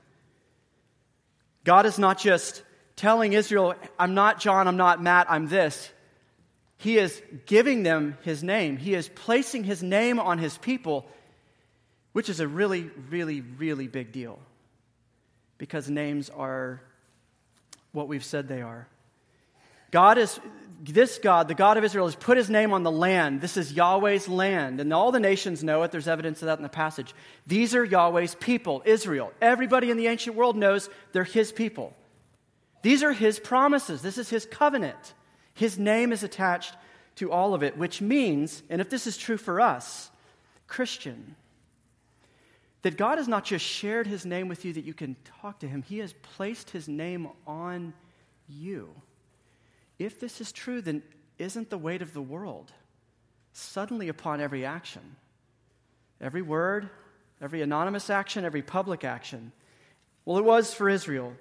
God 1.64 1.87
is 1.87 1.99
not 1.99 2.19
just 2.19 2.62
telling 2.97 3.33
Israel, 3.33 3.75
I'm 3.99 4.14
not 4.14 4.40
John, 4.40 4.69
I'm 4.69 4.76
not 4.76 5.02
Matt, 5.02 5.31
I'm 5.31 5.49
this. 5.49 5.90
He 6.76 6.99
is 6.99 7.23
giving 7.47 7.83
them 7.83 8.19
his 8.23 8.43
name. 8.43 8.76
He 8.76 8.95
is 8.95 9.09
placing 9.09 9.64
his 9.64 9.83
name 9.83 10.19
on 10.19 10.38
his 10.38 10.59
people, 10.59 11.07
which 12.12 12.28
is 12.28 12.40
a 12.40 12.49
really, 12.49 12.90
really, 13.11 13.40
really 13.40 13.87
big 13.87 14.12
deal 14.12 14.38
because 15.57 15.88
names 15.88 16.31
are 16.31 16.81
what 17.93 18.09
we've 18.09 18.25
said 18.25 18.49
they 18.49 18.61
are. 18.61 18.88
God 19.90 20.19
is, 20.19 20.40
this 20.93 21.19
God, 21.19 21.49
the 21.49 21.55
God 21.55 21.76
of 21.76 21.85
Israel, 21.85 22.07
has 22.07 22.17
put 22.17 22.37
his 22.37 22.50
name 22.50 22.73
on 22.73 22.83
the 22.83 22.91
land. 22.91 23.41
This 23.41 23.57
is 23.57 23.73
Yahweh's 23.73 24.29
land. 24.29 24.81
And 24.81 24.93
all 24.93 25.12
the 25.12 25.21
nations 25.21 25.64
know 25.64 25.83
it. 25.83 25.91
There's 25.91 26.09
evidence 26.09 26.43
of 26.43 26.47
that 26.47 26.59
in 26.59 26.62
the 26.62 26.69
passage. 26.69 27.14
These 27.47 27.75
are 27.75 27.85
Yahweh's 27.85 28.35
people, 28.35 28.83
Israel. 28.85 29.33
Everybody 29.41 29.91
in 29.91 29.97
the 29.97 30.09
ancient 30.09 30.37
world 30.37 30.57
knows 30.57 30.91
they're 31.12 31.25
his 31.25 31.53
people. 31.53 31.97
These 32.83 33.03
are 33.03 33.12
his 33.12 33.38
promises. 33.38 34.03
This 34.03 34.19
is 34.19 34.29
his 34.29 34.45
covenant. 34.45 35.14
His 35.55 35.79
name 35.79 36.12
is 36.12 36.23
attached 36.23 36.75
to 37.17 37.33
all 37.33 37.55
of 37.55 37.62
it, 37.62 37.79
which 37.79 38.03
means, 38.03 38.62
and 38.69 38.81
if 38.81 38.91
this 38.91 39.07
is 39.07 39.17
true 39.17 39.37
for 39.38 39.61
us, 39.61 40.11
Christian, 40.67 41.37
that 42.83 42.99
God 42.99 43.19
has 43.19 43.29
not 43.29 43.45
just 43.45 43.64
shared 43.64 44.07
his 44.07 44.26
name 44.26 44.49
with 44.49 44.64
you 44.64 44.73
that 44.75 44.85
you 44.85 44.93
can 44.93 45.17
talk 45.41 45.61
to 45.61 45.69
him, 45.69 45.83
he 45.83 45.99
has 45.99 46.12
placed 46.12 46.71
his 46.71 46.88
name 46.88 47.29
on 47.47 47.95
you. 48.49 48.91
If 49.99 50.21
this 50.21 50.41
is 50.41 50.53
true, 50.53 50.81
then 50.81 51.03
isn't 51.39 51.71
the 51.71 51.79
weight 51.79 52.03
of 52.03 52.13
the 52.13 52.23
world 52.23 52.73
suddenly 53.53 54.09
upon 54.09 54.41
every 54.41 54.65
action? 54.65 55.17
Every 56.21 56.43
word, 56.43 56.89
every 57.41 57.63
anonymous 57.63 58.11
action, 58.11 58.45
every 58.45 58.63
public 58.63 59.05
action. 59.05 59.53
Well, 60.25 60.39
it 60.39 60.45
was 60.45 60.73
for 60.73 60.89
Israel. 60.89 61.35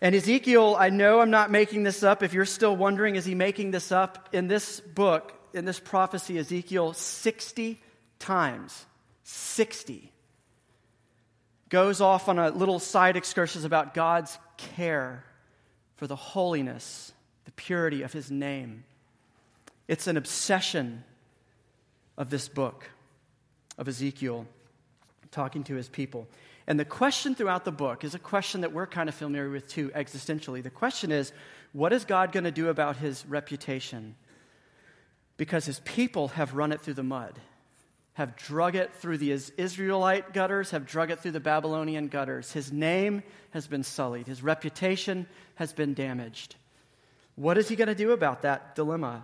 And 0.00 0.14
Ezekiel, 0.14 0.76
I 0.78 0.90
know 0.90 1.20
I'm 1.20 1.30
not 1.30 1.50
making 1.50 1.84
this 1.84 2.02
up. 2.02 2.22
If 2.22 2.32
you're 2.32 2.44
still 2.44 2.74
wondering, 2.74 3.16
is 3.16 3.24
he 3.24 3.34
making 3.34 3.70
this 3.70 3.92
up? 3.92 4.30
In 4.32 4.48
this 4.48 4.80
book, 4.80 5.32
in 5.54 5.64
this 5.64 5.78
prophecy, 5.78 6.38
Ezekiel 6.38 6.92
60 6.92 7.80
times, 8.18 8.86
60, 9.24 10.10
goes 11.68 12.00
off 12.00 12.28
on 12.28 12.38
a 12.38 12.50
little 12.50 12.78
side 12.78 13.16
excursions 13.16 13.64
about 13.64 13.94
God's 13.94 14.36
care 14.56 15.24
for 15.96 16.06
the 16.06 16.16
holiness, 16.16 17.12
the 17.44 17.52
purity 17.52 18.02
of 18.02 18.12
his 18.12 18.30
name. 18.30 18.84
It's 19.88 20.06
an 20.06 20.16
obsession 20.16 21.04
of 22.16 22.30
this 22.30 22.48
book, 22.48 22.88
of 23.78 23.88
Ezekiel, 23.88 24.46
talking 25.30 25.64
to 25.64 25.74
his 25.74 25.88
people. 25.88 26.28
And 26.66 26.78
the 26.78 26.84
question 26.84 27.34
throughout 27.34 27.64
the 27.64 27.72
book 27.72 28.04
is 28.04 28.14
a 28.14 28.18
question 28.18 28.60
that 28.60 28.72
we're 28.72 28.86
kind 28.86 29.08
of 29.08 29.14
familiar 29.14 29.50
with 29.50 29.68
too, 29.68 29.90
existentially. 29.90 30.62
The 30.62 30.70
question 30.70 31.10
is 31.10 31.32
what 31.72 31.92
is 31.92 32.04
God 32.04 32.32
going 32.32 32.44
to 32.44 32.50
do 32.50 32.68
about 32.68 32.98
his 32.98 33.26
reputation? 33.26 34.14
Because 35.36 35.64
his 35.64 35.80
people 35.80 36.28
have 36.28 36.54
run 36.54 36.70
it 36.70 36.80
through 36.80 36.94
the 36.94 37.02
mud, 37.02 37.38
have 38.14 38.36
drug 38.36 38.76
it 38.76 38.94
through 38.96 39.18
the 39.18 39.32
Israelite 39.32 40.32
gutters, 40.34 40.70
have 40.70 40.86
drug 40.86 41.10
it 41.10 41.20
through 41.20 41.30
the 41.30 41.40
Babylonian 41.40 42.08
gutters. 42.08 42.52
His 42.52 42.70
name 42.70 43.22
has 43.50 43.66
been 43.66 43.82
sullied, 43.82 44.26
his 44.26 44.42
reputation 44.42 45.26
has 45.54 45.72
been 45.72 45.94
damaged. 45.94 46.56
What 47.36 47.56
is 47.56 47.68
he 47.68 47.76
going 47.76 47.88
to 47.88 47.94
do 47.94 48.12
about 48.12 48.42
that 48.42 48.74
dilemma? 48.74 49.22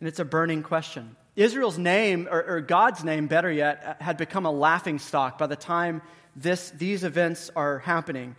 And 0.00 0.08
it's 0.08 0.18
a 0.18 0.24
burning 0.24 0.62
question. 0.62 1.16
Israel's 1.34 1.78
name, 1.78 2.28
or, 2.30 2.42
or, 2.44 2.60
God's 2.60 3.02
name, 3.02 3.26
better 3.26 3.50
yet, 3.50 3.96
had 4.00 4.16
become 4.16 4.44
a 4.46 4.50
laughing 4.50 4.98
stock 4.98 5.38
by 5.38 5.46
the 5.46 5.56
time 5.56 6.02
this, 6.36 6.70
these 6.70 7.04
events 7.04 7.50
are 7.56 7.78
happening. 7.78 8.36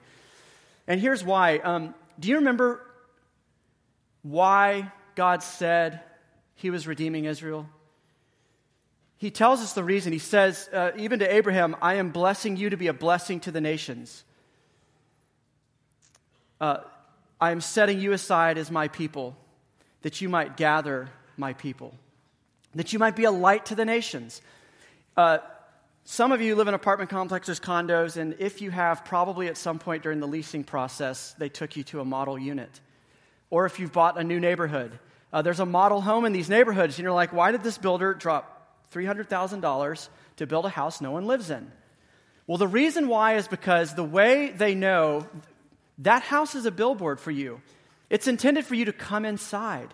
And 0.88 1.00
here's 1.00 1.24
why. 1.24 1.58
Um, 1.58 1.96
do 2.20 2.30
you 2.30 2.36
remember 2.36 2.86
why 4.22 4.92
God 5.16 5.44
said 5.44 6.02
he 6.56 6.70
was 6.70 6.88
redeeming 6.88 7.25
Israel? 7.25 7.68
He 9.18 9.32
tells 9.32 9.62
us 9.62 9.74
the 9.74 9.84
reason. 9.84 10.14
He 10.14 10.20
says, 10.20 10.70
uh, 10.74 10.92
even 10.98 11.20
to 11.20 11.34
Abraham, 11.34 11.76
I 11.82 11.96
am 11.96 12.12
blessing 12.12 12.58
you 12.58 12.70
to 12.70 12.78
be 12.78 12.88
a 12.88 12.94
blessing 12.94 13.40
to 13.42 13.52
the 13.52 13.62
nations. 13.62 14.24
Uh, 16.60 16.80
I 17.40 17.52
am 17.52 17.62
setting 17.62 18.00
you 18.00 18.12
aside 18.12 18.58
as 18.58 18.72
my 18.72 18.88
people, 18.88 19.36
that 20.02 20.22
you 20.22 20.30
might 20.30 20.58
gather 20.58 21.10
my 21.38 21.54
people 21.54 21.94
that 22.76 22.92
you 22.92 23.00
might 23.00 23.16
be 23.16 23.24
a 23.24 23.32
light 23.32 23.66
to 23.68 23.76
the 23.76 23.86
nations. 23.86 24.42
Uh, 25.18 25.40
some 26.04 26.32
of 26.32 26.42
you 26.42 26.56
live 26.56 26.68
in 26.68 26.74
apartment 26.74 27.10
complexes, 27.10 27.60
condos, 27.60 28.18
and 28.18 28.36
if 28.38 28.62
you 28.62 28.70
have, 28.70 29.04
probably 29.06 29.48
at 29.48 29.58
some 29.58 29.80
point 29.80 30.04
during 30.04 30.20
the 30.20 30.28
leasing 30.28 30.64
process, 30.64 31.34
they 31.40 31.50
took 31.50 31.76
you 31.76 31.84
to 31.86 32.02
a 32.02 32.06
model 32.06 32.38
unit. 32.38 32.80
Or 33.50 33.66
if 33.66 33.80
you've 33.80 33.94
bought 33.94 34.20
a 34.20 34.24
new 34.24 34.40
neighborhood, 34.40 35.00
uh, 35.34 35.42
there's 35.42 35.60
a 35.60 35.66
model 35.66 36.02
home 36.02 36.26
in 36.26 36.34
these 36.34 36.50
neighborhoods, 36.50 36.98
and 36.98 37.04
you're 37.04 37.14
like, 37.14 37.34
why 37.34 37.52
did 37.52 37.64
this 37.64 37.78
builder 37.78 38.14
drop 38.14 38.55
$300,000 38.94 40.10
to 40.38 40.48
build 40.48 40.65
a 40.65 40.70
house 40.70 41.01
no 41.01 41.12
one 41.12 41.25
lives 41.25 41.50
in? 41.50 41.72
Well, 42.48 42.58
the 42.58 42.68
reason 42.68 43.08
why 43.08 43.36
is 43.36 43.48
because 43.48 43.96
the 43.96 44.04
way 44.04 44.51
they 44.51 44.75
know 44.75 45.27
that 46.00 46.22
house 46.24 46.56
is 46.56 46.65
a 46.65 46.72
billboard 46.72 47.20
for 47.20 47.32
you. 47.32 47.62
It's 48.10 48.27
intended 48.27 48.65
for 48.65 48.75
you 48.75 48.86
to 48.86 48.94
come 48.94 49.25
inside, 49.25 49.94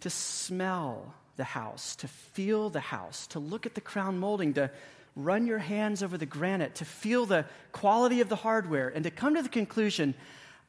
to 0.00 0.10
smell, 0.10 1.14
the 1.36 1.44
house, 1.44 1.96
to 1.96 2.08
feel 2.08 2.70
the 2.70 2.80
house, 2.80 3.26
to 3.28 3.38
look 3.38 3.66
at 3.66 3.74
the 3.74 3.80
crown 3.80 4.18
molding, 4.18 4.54
to 4.54 4.70
run 5.16 5.46
your 5.46 5.58
hands 5.58 6.02
over 6.02 6.18
the 6.18 6.26
granite, 6.26 6.76
to 6.76 6.84
feel 6.84 7.26
the 7.26 7.44
quality 7.72 8.20
of 8.20 8.28
the 8.28 8.36
hardware, 8.36 8.88
and 8.88 9.04
to 9.04 9.10
come 9.10 9.34
to 9.34 9.42
the 9.42 9.48
conclusion 9.48 10.14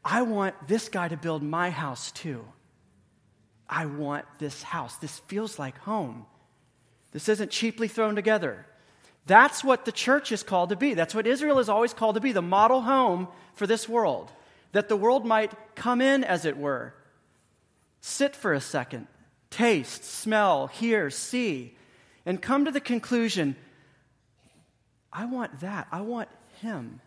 I 0.04 0.22
want 0.22 0.68
this 0.68 0.88
guy 0.88 1.08
to 1.08 1.18
build 1.18 1.42
my 1.42 1.72
house 1.72 2.12
too. 2.12 2.46
I 3.68 3.88
want 3.88 4.26
this 4.38 4.62
house. 4.62 4.98
This 4.98 5.18
feels 5.20 5.58
like 5.58 5.76
home. 5.80 6.28
This 7.16 7.30
isn't 7.30 7.50
cheaply 7.50 7.88
thrown 7.88 8.14
together. 8.14 8.66
That's 9.26 9.64
what 9.64 9.86
the 9.86 9.94
church 9.94 10.34
is 10.34 10.44
called 10.44 10.68
to 10.68 10.76
be. 10.76 10.96
That's 10.96 11.16
what 11.16 11.26
Israel 11.26 11.60
is 11.60 11.70
always 11.70 11.94
called 11.94 12.16
to 12.16 12.22
be 12.22 12.34
the 12.34 12.42
model 12.42 12.82
home 12.82 13.30
for 13.54 13.66
this 13.66 13.88
world. 13.88 14.30
That 14.74 14.90
the 14.90 14.98
world 14.98 15.26
might 15.26 15.54
come 15.76 16.02
in, 16.02 16.26
as 16.26 16.44
it 16.44 16.58
were, 16.58 16.94
sit 18.02 18.36
for 18.36 18.52
a 18.52 18.60
second, 18.60 19.08
taste, 19.50 20.04
smell, 20.04 20.68
hear, 20.68 21.10
see, 21.10 21.78
and 22.26 22.42
come 22.42 22.66
to 22.66 22.72
the 22.72 22.82
conclusion 22.82 23.56
I 25.14 25.24
want 25.24 25.62
that. 25.62 25.88
I 25.94 26.02
want 26.02 26.28
him. 26.60 27.00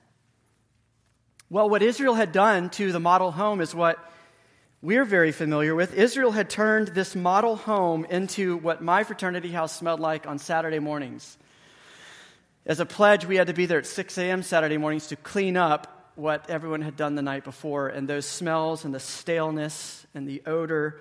Well, 1.50 1.68
what 1.68 1.82
Israel 1.82 2.14
had 2.14 2.32
done 2.32 2.70
to 2.70 2.92
the 2.92 2.98
model 2.98 3.30
home 3.30 3.60
is 3.60 3.74
what 3.74 3.98
we're 4.80 5.04
very 5.04 5.32
familiar 5.32 5.74
with. 5.74 5.94
Israel 5.94 6.30
had 6.30 6.48
turned 6.48 6.88
this 6.88 7.16
model 7.16 7.56
home 7.56 8.04
into 8.04 8.56
what 8.58 8.82
my 8.82 9.02
fraternity 9.02 9.50
house 9.50 9.76
smelled 9.76 9.98
like 9.98 10.26
on 10.26 10.38
Saturday 10.38 10.78
mornings. 10.78 11.36
As 12.64 12.78
a 12.78 12.86
pledge, 12.86 13.26
we 13.26 13.36
had 13.36 13.48
to 13.48 13.54
be 13.54 13.66
there 13.66 13.78
at 13.78 13.86
6 13.86 14.18
a.m. 14.18 14.42
Saturday 14.42 14.76
mornings 14.76 15.08
to 15.08 15.16
clean 15.16 15.56
up 15.56 16.12
what 16.14 16.48
everyone 16.48 16.82
had 16.82 16.96
done 16.96 17.16
the 17.16 17.22
night 17.22 17.42
before. 17.42 17.88
And 17.88 18.06
those 18.06 18.26
smells 18.26 18.84
and 18.84 18.94
the 18.94 19.00
staleness 19.00 20.06
and 20.14 20.28
the 20.28 20.42
odor 20.46 21.00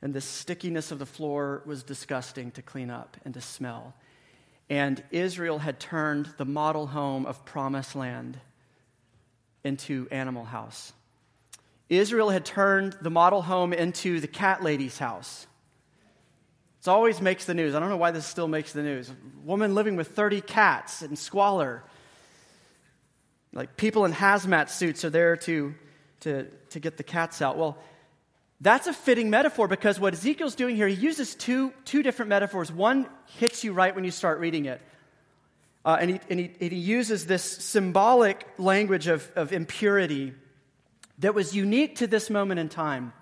and 0.00 0.12
the 0.12 0.20
stickiness 0.20 0.92
of 0.92 0.98
the 0.98 1.06
floor 1.06 1.62
was 1.66 1.82
disgusting 1.82 2.52
to 2.52 2.62
clean 2.62 2.90
up 2.90 3.16
and 3.24 3.34
to 3.34 3.40
smell. 3.40 3.94
And 4.70 5.02
Israel 5.10 5.58
had 5.58 5.80
turned 5.80 6.28
the 6.36 6.44
model 6.44 6.86
home 6.86 7.26
of 7.26 7.44
promised 7.44 7.96
land 7.96 8.38
into 9.64 10.06
animal 10.12 10.44
house. 10.44 10.92
Israel 11.88 12.30
had 12.30 12.44
turned 12.44 12.94
the 13.00 13.10
model 13.10 13.42
home 13.42 13.72
into 13.72 14.20
the 14.20 14.26
cat 14.26 14.62
lady's 14.62 14.98
house. 14.98 15.46
It 16.80 16.88
always 16.88 17.20
makes 17.20 17.44
the 17.46 17.54
news. 17.54 17.74
I 17.74 17.80
don't 17.80 17.88
know 17.88 17.96
why 17.96 18.12
this 18.12 18.26
still 18.26 18.48
makes 18.48 18.72
the 18.72 18.82
news. 18.82 19.10
Woman 19.44 19.74
living 19.74 19.96
with 19.96 20.08
30 20.08 20.40
cats 20.40 21.02
in 21.02 21.16
squalor. 21.16 21.82
Like 23.52 23.76
people 23.76 24.04
in 24.04 24.12
hazmat 24.12 24.68
suits 24.70 25.04
are 25.04 25.10
there 25.10 25.36
to, 25.38 25.74
to, 26.20 26.44
to 26.70 26.80
get 26.80 26.96
the 26.96 27.02
cats 27.02 27.42
out. 27.42 27.56
Well, 27.56 27.78
that's 28.60 28.86
a 28.86 28.92
fitting 28.92 29.30
metaphor 29.30 29.68
because 29.68 29.98
what 30.00 30.14
Ezekiel's 30.14 30.54
doing 30.54 30.76
here, 30.76 30.88
he 30.88 30.94
uses 30.94 31.34
two, 31.34 31.72
two 31.84 32.02
different 32.02 32.28
metaphors. 32.28 32.70
One 32.70 33.06
hits 33.38 33.64
you 33.64 33.72
right 33.72 33.94
when 33.94 34.04
you 34.04 34.10
start 34.10 34.38
reading 34.38 34.66
it. 34.66 34.80
Uh, 35.84 35.98
and, 36.00 36.10
he, 36.10 36.20
and, 36.30 36.40
he, 36.40 36.50
and 36.60 36.72
he 36.72 36.78
uses 36.78 37.26
this 37.26 37.42
symbolic 37.42 38.46
language 38.58 39.06
of, 39.08 39.30
of 39.36 39.52
impurity 39.52 40.34
that 41.18 41.34
was 41.34 41.54
unique 41.54 41.96
to 41.96 42.06
this 42.06 42.30
moment 42.30 42.60
in 42.60 42.68
time. 42.68 43.12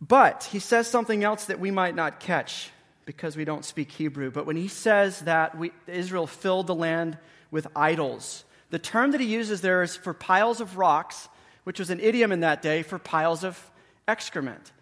But 0.00 0.44
he 0.44 0.58
says 0.58 0.86
something 0.86 1.24
else 1.24 1.46
that 1.46 1.60
we 1.60 1.70
might 1.70 1.94
not 1.94 2.20
catch 2.20 2.70
because 3.06 3.36
we 3.36 3.44
don't 3.44 3.64
speak 3.64 3.90
Hebrew. 3.90 4.30
But 4.30 4.46
when 4.46 4.56
he 4.56 4.68
says 4.68 5.20
that 5.20 5.56
we, 5.56 5.72
Israel 5.86 6.26
filled 6.26 6.66
the 6.66 6.74
land 6.74 7.18
with 7.50 7.66
idols, 7.76 8.44
the 8.70 8.78
term 8.78 9.12
that 9.12 9.20
he 9.20 9.26
uses 9.26 9.60
there 9.60 9.82
is 9.82 9.96
for 9.96 10.12
piles 10.12 10.60
of 10.60 10.76
rocks 10.76 11.28
which 11.64 11.78
was 11.78 11.90
an 11.90 12.00
idiom 12.00 12.30
in 12.30 12.40
that 12.40 12.62
day 12.62 12.82
for 12.82 12.98
piles 12.98 13.42
of 13.42 13.58
excrement. 14.06 14.72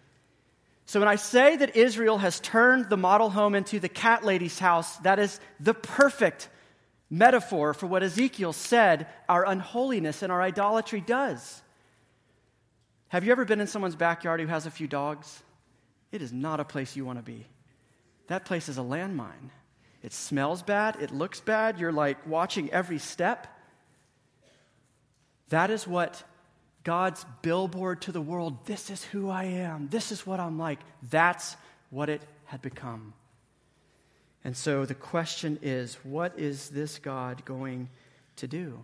So 0.85 0.99
when 0.99 1.09
I 1.09 1.15
say 1.15 1.55
that 1.55 1.75
Israel 1.75 2.17
has 2.17 2.39
turned 2.41 2.89
the 2.89 2.97
model 2.97 3.29
home 3.29 3.55
into 3.55 3.79
the 3.79 3.89
cat 3.89 4.23
lady's 4.23 4.59
house, 4.59 4.97
that 4.97 5.17
is 5.17 5.39
the 5.59 5.73
perfect 5.73 6.49
metaphor 7.13 7.75
for 7.75 7.85
what 7.85 8.01
Ezekiel 8.01 8.53
said 8.53 9.05
our 9.29 9.45
unholiness 9.45 10.23
and 10.23 10.31
our 10.31 10.41
idolatry 10.41 10.99
does. 10.99 11.61
Have 13.09 13.23
you 13.23 13.31
ever 13.31 13.45
been 13.45 13.61
in 13.61 13.67
someone's 13.67 13.95
backyard 13.95 14.39
who 14.39 14.47
has 14.47 14.65
a 14.65 14.71
few 14.71 14.87
dogs? 14.87 15.43
It 16.11 16.23
is 16.23 16.33
not 16.33 16.59
a 16.59 16.65
place 16.65 16.95
you 16.95 17.05
want 17.05 17.19
to 17.19 17.23
be. 17.23 17.45
That 18.27 18.45
place 18.45 18.67
is 18.67 18.79
a 18.79 18.81
landmine. 18.81 19.51
It 20.01 20.11
smells 20.11 20.63
bad, 20.63 20.97
it 20.99 21.11
looks 21.11 21.39
bad, 21.39 21.79
you're 21.79 21.91
like 21.91 22.27
watching 22.27 22.71
every 22.71 22.97
step. 22.97 23.47
That 25.49 25.69
is 25.69 25.87
what 25.87 26.23
God's 26.83 27.23
billboard 27.41 28.01
to 28.01 28.11
the 28.11 28.21
world 28.21 28.65
this 28.65 28.89
is 28.89 29.03
who 29.05 29.29
I 29.29 29.43
am, 29.45 29.87
this 29.89 30.11
is 30.11 30.25
what 30.25 30.39
I'm 30.39 30.57
like. 30.57 30.79
That's 31.09 31.55
what 31.91 32.09
it 32.09 32.23
had 32.45 32.61
become. 32.61 33.13
And 34.43 34.55
so 34.55 34.85
the 34.85 34.95
question 34.95 35.59
is 35.61 35.95
what 36.03 36.37
is 36.37 36.69
this 36.69 36.99
God 36.99 37.45
going 37.45 37.89
to 38.37 38.47
do? 38.47 38.79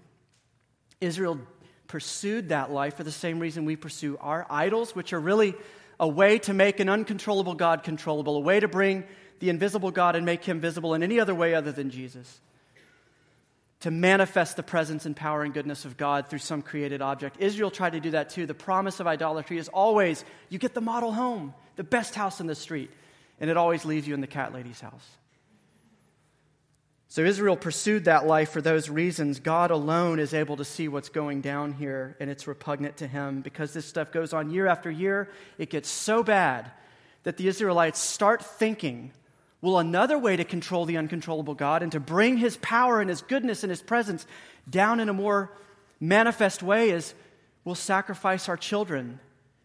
Israel 1.01 1.39
pursued 1.87 2.49
that 2.49 2.71
life 2.71 2.95
for 2.95 3.03
the 3.03 3.11
same 3.11 3.39
reason 3.39 3.65
we 3.65 3.75
pursue 3.75 4.17
our 4.21 4.45
idols, 4.49 4.95
which 4.95 5.11
are 5.11 5.19
really 5.19 5.55
a 5.99 6.07
way 6.07 6.39
to 6.39 6.53
make 6.53 6.79
an 6.79 6.87
uncontrollable 6.87 7.55
God 7.55 7.83
controllable, 7.83 8.37
a 8.37 8.41
way 8.41 8.59
to 8.59 8.67
bring 8.67 9.03
the 9.39 9.49
invisible 9.49 9.91
God 9.91 10.15
and 10.15 10.25
make 10.25 10.43
him 10.43 10.59
visible 10.59 10.93
in 10.93 11.03
any 11.03 11.19
other 11.19 11.35
way 11.35 11.55
other 11.55 11.71
than 11.71 11.89
Jesus 11.89 12.39
to 13.81 13.91
manifest 13.91 14.57
the 14.57 14.63
presence 14.63 15.05
and 15.05 15.15
power 15.15 15.43
and 15.43 15.53
goodness 15.53 15.85
of 15.85 15.95
God 15.95 16.27
through 16.27 16.39
some 16.39 16.61
created 16.61 17.01
object. 17.01 17.37
Israel 17.39 17.71
tried 17.71 17.93
to 17.93 17.99
do 17.99 18.11
that 18.11 18.29
too. 18.29 18.45
The 18.45 18.53
promise 18.53 18.99
of 18.99 19.07
idolatry 19.07 19.57
is 19.57 19.69
always 19.69 20.25
you 20.49 20.59
get 20.59 20.73
the 20.73 20.81
model 20.81 21.13
home, 21.13 21.53
the 21.77 21.83
best 21.83 22.15
house 22.15 22.41
in 22.41 22.47
the 22.47 22.55
street, 22.55 22.91
and 23.39 23.49
it 23.49 23.55
always 23.55 23.85
leaves 23.85 24.07
you 24.07 24.13
in 24.13 24.21
the 24.21 24.27
cat 24.27 24.53
lady's 24.53 24.81
house. 24.81 25.07
So 27.09 27.23
Israel 27.23 27.57
pursued 27.57 28.05
that 28.05 28.27
life 28.27 28.51
for 28.51 28.61
those 28.61 28.89
reasons. 28.89 29.39
God 29.39 29.71
alone 29.71 30.19
is 30.19 30.33
able 30.33 30.57
to 30.57 30.65
see 30.65 30.87
what's 30.87 31.09
going 31.09 31.41
down 31.41 31.73
here, 31.73 32.15
and 32.19 32.29
it's 32.29 32.47
repugnant 32.47 32.97
to 32.97 33.07
him 33.07 33.41
because 33.41 33.73
this 33.73 33.85
stuff 33.85 34.11
goes 34.11 34.31
on 34.31 34.51
year 34.51 34.67
after 34.67 34.91
year. 34.91 35.29
It 35.57 35.71
gets 35.71 35.89
so 35.89 36.23
bad 36.23 36.71
that 37.23 37.37
the 37.37 37.47
Israelites 37.47 37.99
start 37.99 38.45
thinking 38.45 39.11
well, 39.61 39.79
another 39.79 40.17
way 40.17 40.37
to 40.37 40.45
control 40.45 40.85
the 40.85 40.97
uncontrollable 40.97 41.53
God 41.53 41.83
and 41.83 41.91
to 41.91 41.99
bring 41.99 42.37
his 42.37 42.55
power 42.57 43.01
and 43.01 43.09
his 43.09 43.21
goodness 43.21 43.63
and 43.63 43.69
his 43.69 43.81
presence 43.81 44.25
down 44.69 45.01
in 45.01 45.09
a 45.09 45.13
more 45.13 45.51
manifest 45.99 46.63
way 46.63 46.91
is 46.91 47.13
we'll 47.65 47.75
sacrifice 47.75 48.47
our 48.47 48.55
children. 48.55 49.19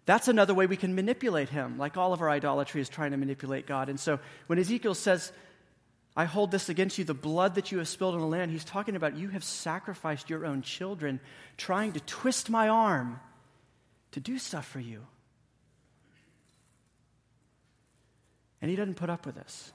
That's 0.05 0.27
another 0.27 0.53
way 0.53 0.67
we 0.67 0.77
can 0.77 0.97
manipulate 0.97 1.49
him, 1.49 1.79
like 1.79 1.97
all 1.97 2.13
of 2.13 2.21
our 2.21 2.29
idolatry 2.29 2.81
is 2.81 2.89
trying 2.89 3.13
to 3.13 3.17
manipulate 3.17 3.67
God. 3.67 3.89
And 3.89 3.99
so 3.99 4.19
when 4.49 4.59
Ezekiel 4.59 4.95
says, 4.95 5.31
I 6.17 6.27
hold 6.27 6.53
this 6.53 6.69
against 6.69 6.97
you, 6.97 7.05
the 7.05 7.13
blood 7.13 7.57
that 7.57 7.73
you 7.73 7.79
have 7.79 7.89
spilled 7.89 8.15
on 8.15 8.21
the 8.21 8.27
land, 8.27 8.53
he's 8.53 8.65
talking 8.65 8.95
about 8.95 9.17
you 9.17 9.29
have 9.29 9.43
sacrificed 9.43 10.31
your 10.31 10.47
own 10.47 10.63
children, 10.63 11.19
trying 11.57 11.93
to 11.93 12.01
twist 12.01 12.49
my 12.49 12.69
arm 12.69 13.19
to 14.13 14.21
do 14.21 14.39
stuff 14.39 14.67
for 14.67 14.79
you. 14.79 15.05
And 18.63 18.71
he 18.71 18.77
doesn't 18.77 18.95
put 18.95 19.11
up 19.11 19.27
with 19.27 19.35
this. 19.35 19.73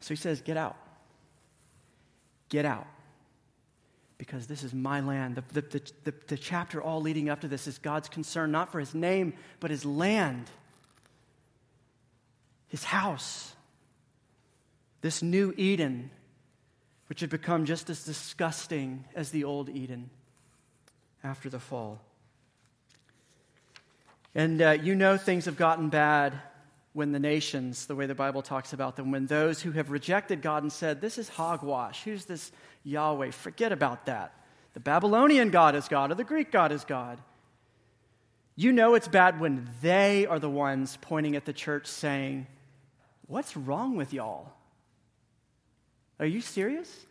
So 0.00 0.08
he 0.08 0.16
says, 0.16 0.42
Get 0.42 0.56
out. 0.56 0.76
Get 2.50 2.64
out. 2.64 2.86
Because 4.18 4.46
this 4.46 4.62
is 4.62 4.74
my 4.74 5.00
land. 5.00 5.36
The, 5.36 5.60
the, 5.60 5.82
the, 6.04 6.14
the, 6.26 6.36
chapter 6.36 6.82
all 6.82 7.00
leading 7.00 7.30
up 7.30 7.40
to 7.40 7.48
this 7.48 7.66
is 7.66 7.78
God's 7.78 8.08
concern 8.08 8.50
not 8.50 8.70
for 8.70 8.78
his 8.78 8.94
name, 8.94 9.34
but 9.60 9.70
his 9.70 9.84
land, 9.84 10.50
his 12.68 12.84
house. 12.84 13.53
This 15.04 15.22
new 15.22 15.52
Eden, 15.58 16.10
which 17.10 17.20
had 17.20 17.28
become 17.28 17.66
just 17.66 17.90
as 17.90 18.04
disgusting 18.04 19.04
as 19.14 19.28
the 19.28 19.44
old 19.44 19.68
Eden 19.68 20.08
after 21.22 21.50
the 21.50 21.58
fall. 21.58 22.00
And 24.34 24.62
uh, 24.62 24.70
you 24.70 24.94
know 24.94 25.18
things 25.18 25.44
have 25.44 25.58
gotten 25.58 25.90
bad 25.90 26.32
when 26.94 27.12
the 27.12 27.18
nations, 27.18 27.84
the 27.84 27.94
way 27.94 28.06
the 28.06 28.14
Bible 28.14 28.40
talks 28.40 28.72
about 28.72 28.96
them, 28.96 29.10
when 29.10 29.26
those 29.26 29.60
who 29.60 29.72
have 29.72 29.90
rejected 29.90 30.40
God 30.40 30.62
and 30.62 30.72
said, 30.72 31.02
This 31.02 31.18
is 31.18 31.28
hogwash, 31.28 32.02
who's 32.04 32.24
this 32.24 32.50
Yahweh? 32.82 33.32
Forget 33.32 33.72
about 33.72 34.06
that. 34.06 34.32
The 34.72 34.80
Babylonian 34.80 35.50
God 35.50 35.74
is 35.74 35.86
God 35.86 36.12
or 36.12 36.14
the 36.14 36.24
Greek 36.24 36.50
God 36.50 36.72
is 36.72 36.82
God. 36.82 37.20
You 38.56 38.72
know 38.72 38.94
it's 38.94 39.08
bad 39.08 39.38
when 39.38 39.68
they 39.82 40.24
are 40.24 40.38
the 40.38 40.48
ones 40.48 40.96
pointing 41.02 41.36
at 41.36 41.44
the 41.44 41.52
church 41.52 41.88
saying, 41.88 42.46
What's 43.26 43.54
wrong 43.54 43.96
with 43.96 44.14
y'all? 44.14 44.54
Are 46.18 46.26
you 46.26 46.40
serious? 46.40 47.06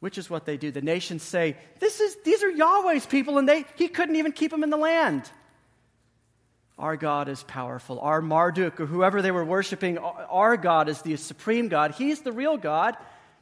Which 0.00 0.18
is 0.18 0.30
what 0.30 0.44
they 0.44 0.56
do. 0.56 0.70
The 0.70 0.82
nations 0.82 1.22
say, 1.22 1.56
this 1.80 2.00
is, 2.00 2.16
These 2.24 2.42
are 2.42 2.50
Yahweh's 2.50 3.06
people, 3.06 3.38
and 3.38 3.48
they, 3.48 3.64
he 3.76 3.88
couldn't 3.88 4.16
even 4.16 4.32
keep 4.32 4.50
them 4.50 4.62
in 4.62 4.70
the 4.70 4.76
land. 4.76 5.28
Our 6.78 6.96
God 6.96 7.28
is 7.28 7.42
powerful. 7.42 7.98
Our 8.00 8.20
Marduk, 8.22 8.80
or 8.80 8.86
whoever 8.86 9.20
they 9.20 9.32
were 9.32 9.44
worshiping, 9.44 9.98
our 9.98 10.56
God 10.56 10.88
is 10.88 11.02
the 11.02 11.16
supreme 11.16 11.68
God. 11.68 11.92
He's 11.92 12.20
the 12.20 12.30
real 12.30 12.56
God. 12.56 12.96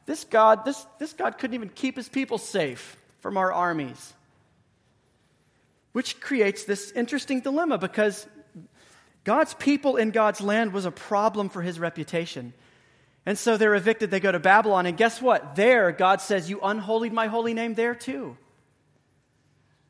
This 0.06 0.24
God, 0.24 0.64
this, 0.64 0.86
this 0.98 1.12
God 1.12 1.36
couldn't 1.36 1.54
even 1.54 1.68
keep 1.68 1.96
his 1.96 2.08
people 2.08 2.38
safe 2.38 2.96
from 3.20 3.36
our 3.36 3.52
armies. 3.52 4.14
Which 5.92 6.20
creates 6.20 6.64
this 6.64 6.92
interesting 6.92 7.40
dilemma 7.40 7.76
because 7.76 8.26
God's 9.24 9.52
people 9.54 9.96
in 9.96 10.12
God's 10.12 10.40
land 10.40 10.72
was 10.72 10.86
a 10.86 10.90
problem 10.90 11.50
for 11.50 11.60
his 11.60 11.78
reputation. 11.78 12.54
And 13.26 13.36
so 13.36 13.56
they're 13.56 13.74
evicted, 13.74 14.12
they 14.12 14.20
go 14.20 14.30
to 14.30 14.38
Babylon, 14.38 14.86
and 14.86 14.96
guess 14.96 15.20
what? 15.20 15.56
There, 15.56 15.90
God 15.90 16.20
says, 16.20 16.48
You 16.48 16.60
unholied 16.62 17.12
my 17.12 17.26
holy 17.26 17.54
name 17.54 17.74
there 17.74 17.94
too. 17.94 18.36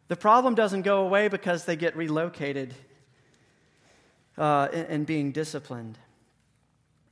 The 0.09 0.17
problem 0.17 0.55
doesn't 0.55 0.83
go 0.83 1.03
away 1.05 1.29
because 1.29 1.65
they 1.65 1.77
get 1.77 1.97
relocated 1.97 2.75
uh, 4.39 4.69
and, 4.73 4.87
and 4.89 5.07
being 5.07 5.33
disciplined. 5.33 5.99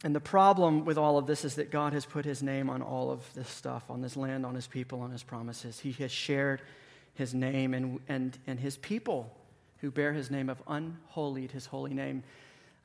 And 0.02 0.14
the 0.14 0.20
problem 0.20 0.84
with 0.84 0.96
all 0.96 1.18
of 1.18 1.26
this 1.26 1.44
is 1.44 1.56
that 1.56 1.70
God 1.70 1.92
has 1.92 2.06
put 2.06 2.24
his 2.24 2.42
name 2.42 2.70
on 2.70 2.82
all 2.82 3.10
of 3.10 3.20
this 3.34 3.48
stuff, 3.48 3.90
on 3.90 4.00
this 4.00 4.16
land, 4.16 4.46
on 4.46 4.54
his 4.54 4.66
people, 4.66 5.00
on 5.00 5.10
his 5.10 5.22
promises. 5.22 5.80
He 5.80 5.92
has 5.92 6.12
shared 6.12 6.62
his 7.14 7.34
name 7.34 7.74
and, 7.74 8.00
and, 8.08 8.38
and 8.46 8.60
his 8.60 8.76
people 8.76 9.34
who 9.80 9.90
bear 9.90 10.12
his 10.12 10.30
name 10.30 10.48
have 10.48 10.62
unholied 10.66 11.52
his 11.52 11.66
holy 11.66 11.94
name. 11.94 12.22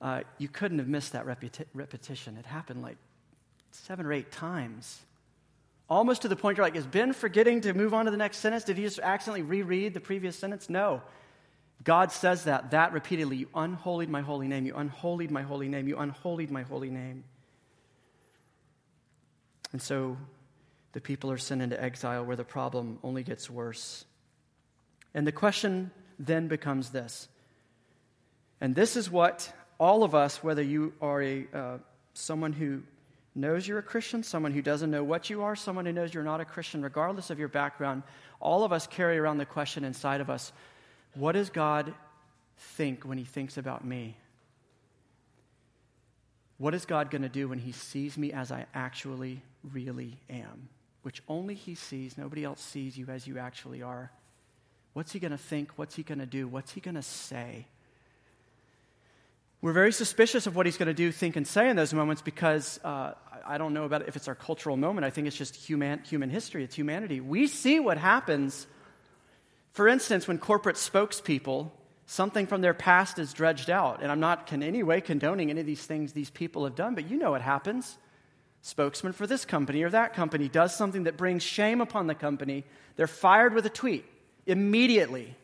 Uh, 0.02 0.22
you 0.38 0.48
couldn't 0.48 0.80
have 0.80 0.88
missed 0.88 1.14
that 1.14 1.26
repeti- 1.26 1.66
repetition. 1.74 2.38
It 2.38 2.46
happened 2.46 2.82
like 2.82 2.98
seven 3.72 4.06
or 4.06 4.14
eight 4.14 4.32
times. 4.32 5.02
Almost 5.90 6.22
to 6.22 6.28
the 6.28 6.36
point 6.36 6.58
you're 6.58 6.66
like, 6.66 6.76
is 6.76 6.86
Ben 6.86 7.14
forgetting 7.14 7.62
to 7.62 7.74
move 7.74 7.94
on 7.94 8.06
to 8.06 8.12
the 8.12 8.18
next 8.18 8.38
sentence? 8.38 8.64
Did 8.64 8.78
he 8.78 8.84
just 8.84 9.00
accidentally 9.00 9.42
reread 9.42 9.94
the 9.94 10.00
previous 10.00 10.36
sentence? 10.36 10.70
No. 10.70 11.02
God 11.84 12.12
says 12.12 12.44
that, 12.44 12.72
that 12.72 12.94
repeatedly. 12.94 13.38
You 13.38 13.48
unholied 13.56 14.10
my 14.10 14.22
holy 14.22 14.48
name. 14.48 14.66
You 14.66 14.76
unholied 14.76 15.32
my 15.32 15.42
holy 15.42 15.68
name. 15.68 15.88
You 15.88 15.98
unholied 15.98 16.52
my 16.52 16.64
holy 16.64 16.90
name. 16.90 17.24
And 19.72 19.82
so 19.82 20.18
the 20.92 21.02
people 21.02 21.32
are 21.32 21.38
sent 21.38 21.62
into 21.62 21.82
exile 21.82 22.26
where 22.26 22.36
the 22.36 22.44
problem 22.44 23.00
only 23.04 23.24
gets 23.24 23.50
worse. 23.50 24.06
And 25.14 25.26
the 25.26 25.32
question 25.32 25.92
then 26.20 26.48
becomes 26.48 26.90
this. 26.90 27.28
And 28.62 28.76
this 28.76 28.96
is 28.96 29.10
what 29.10 29.52
all 29.80 30.04
of 30.04 30.14
us, 30.14 30.44
whether 30.44 30.62
you 30.62 30.94
are 31.02 31.22
a, 31.22 31.48
uh, 31.54 31.78
someone 32.14 32.52
who 32.52 32.84
knows 33.36 33.68
you're 33.68 33.80
a 33.80 33.84
Christian, 33.84 34.24
someone 34.24 34.52
who 34.52 34.62
doesn't 34.62 34.92
know 34.92 35.04
what 35.04 35.30
you 35.30 35.44
are, 35.44 35.56
someone 35.56 35.86
who 35.86 35.94
knows 35.94 36.14
you're 36.14 36.24
not 36.24 36.42
a 36.42 36.46
Christian, 36.46 36.82
regardless 36.82 37.30
of 37.30 37.40
your 37.40 37.48
background, 37.48 38.04
all 38.40 38.64
of 38.64 38.74
us 38.74 38.88
carry 38.88 39.18
around 39.18 39.38
the 39.38 39.46
question 39.46 39.84
inside 39.84 40.22
of 40.22 40.30
us 40.30 40.52
what 41.16 41.34
does 41.34 41.50
God 41.50 41.94
think 42.58 43.04
when 43.04 43.18
he 43.18 43.24
thinks 43.24 43.58
about 43.58 43.84
me? 43.84 44.16
What 46.58 46.74
is 46.74 46.86
God 46.86 47.10
going 47.10 47.22
to 47.22 47.30
do 47.30 47.48
when 47.48 47.60
he 47.60 47.72
sees 47.72 48.18
me 48.18 48.32
as 48.32 48.52
I 48.52 48.66
actually, 48.74 49.42
really 49.74 50.20
am? 50.30 50.70
Which 51.04 51.24
only 51.28 51.56
he 51.56 51.74
sees, 51.74 52.18
nobody 52.18 52.44
else 52.44 52.62
sees 52.62 52.98
you 52.98 53.08
as 53.08 53.26
you 53.26 53.40
actually 53.40 53.82
are. 53.82 54.12
What's 54.94 55.14
he 55.14 55.20
going 55.20 55.32
to 55.32 55.38
think? 55.38 55.72
What's 55.78 55.96
he 55.96 56.04
going 56.04 56.20
to 56.20 56.26
do? 56.26 56.48
What's 56.48 56.74
he 56.74 56.82
going 56.82 56.96
to 56.96 57.02
say? 57.02 57.66
We're 59.62 59.74
very 59.74 59.92
suspicious 59.92 60.48
of 60.48 60.56
what 60.56 60.66
he's 60.66 60.78
going 60.78 60.88
to 60.88 60.94
do, 60.94 61.12
think, 61.12 61.36
and 61.36 61.46
say 61.46 61.70
in 61.70 61.76
those 61.76 61.94
moments 61.94 62.22
because 62.22 62.80
uh, 62.82 63.14
I 63.46 63.58
don't 63.58 63.74
know 63.74 63.84
about 63.84 64.08
if 64.08 64.16
it's 64.16 64.30
our 64.30 64.36
cultural 64.36 64.78
moment. 64.78 65.04
I 65.04 65.10
think 65.10 65.28
it's 65.28 65.36
just 65.36 65.54
human, 65.54 66.00
human 66.04 66.30
history, 66.30 66.64
it's 66.64 66.76
humanity. 66.76 67.20
We 67.20 67.48
see 67.48 67.82
what 67.82 67.98
happens, 67.98 68.68
for 69.74 69.90
instance, 69.90 70.30
when 70.30 70.38
corporate 70.38 70.78
spokespeople, 70.78 71.72
something 72.06 72.48
from 72.48 72.62
their 72.62 72.74
past 72.74 73.20
is 73.20 73.34
dredged 73.34 73.70
out. 73.70 74.02
And 74.02 74.10
I'm 74.10 74.22
not 74.22 74.50
in 74.54 74.64
any 74.64 74.82
way 74.82 75.02
condoning 75.02 75.50
any 75.50 75.60
of 75.60 75.68
these 75.68 75.86
things 75.86 76.14
these 76.14 76.30
people 76.30 76.64
have 76.64 76.76
done, 76.76 76.96
but 76.96 77.10
you 77.10 77.18
know 77.18 77.32
what 77.32 77.42
happens. 77.42 77.98
Spokesman 78.62 79.12
for 79.12 79.28
this 79.28 79.44
company 79.44 79.84
or 79.84 79.90
that 79.90 80.14
company 80.14 80.48
does 80.48 80.74
something 80.74 81.04
that 81.04 81.18
brings 81.18 81.44
shame 81.44 81.82
upon 81.82 82.08
the 82.08 82.16
company. 82.16 82.64
They're 82.96 83.08
fired 83.08 83.54
with 83.54 83.66
a 83.66 83.70
tweet 83.70 84.06
immediately. 84.46 85.36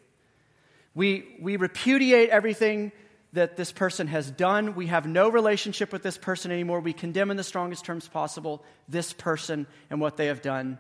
We, 0.94 1.36
we 1.42 1.58
repudiate 1.58 2.30
everything 2.30 2.94
that 3.36 3.56
this 3.56 3.72
person 3.72 4.08
has 4.08 4.32
done. 4.32 4.76
We 4.76 4.88
have 4.88 5.06
no 5.06 5.30
relationship 5.30 5.94
with 5.94 6.04
this 6.04 6.18
person 6.18 6.52
anymore. 6.52 6.80
We 6.80 6.94
condemn 6.94 7.32
in 7.32 7.38
the 7.38 7.44
strongest 7.44 7.86
terms 7.86 8.08
possible 8.08 8.64
this 8.90 9.14
person 9.14 9.68
and 9.90 10.02
what 10.02 10.18
they 10.18 10.28
have 10.28 10.42
done. 10.42 10.80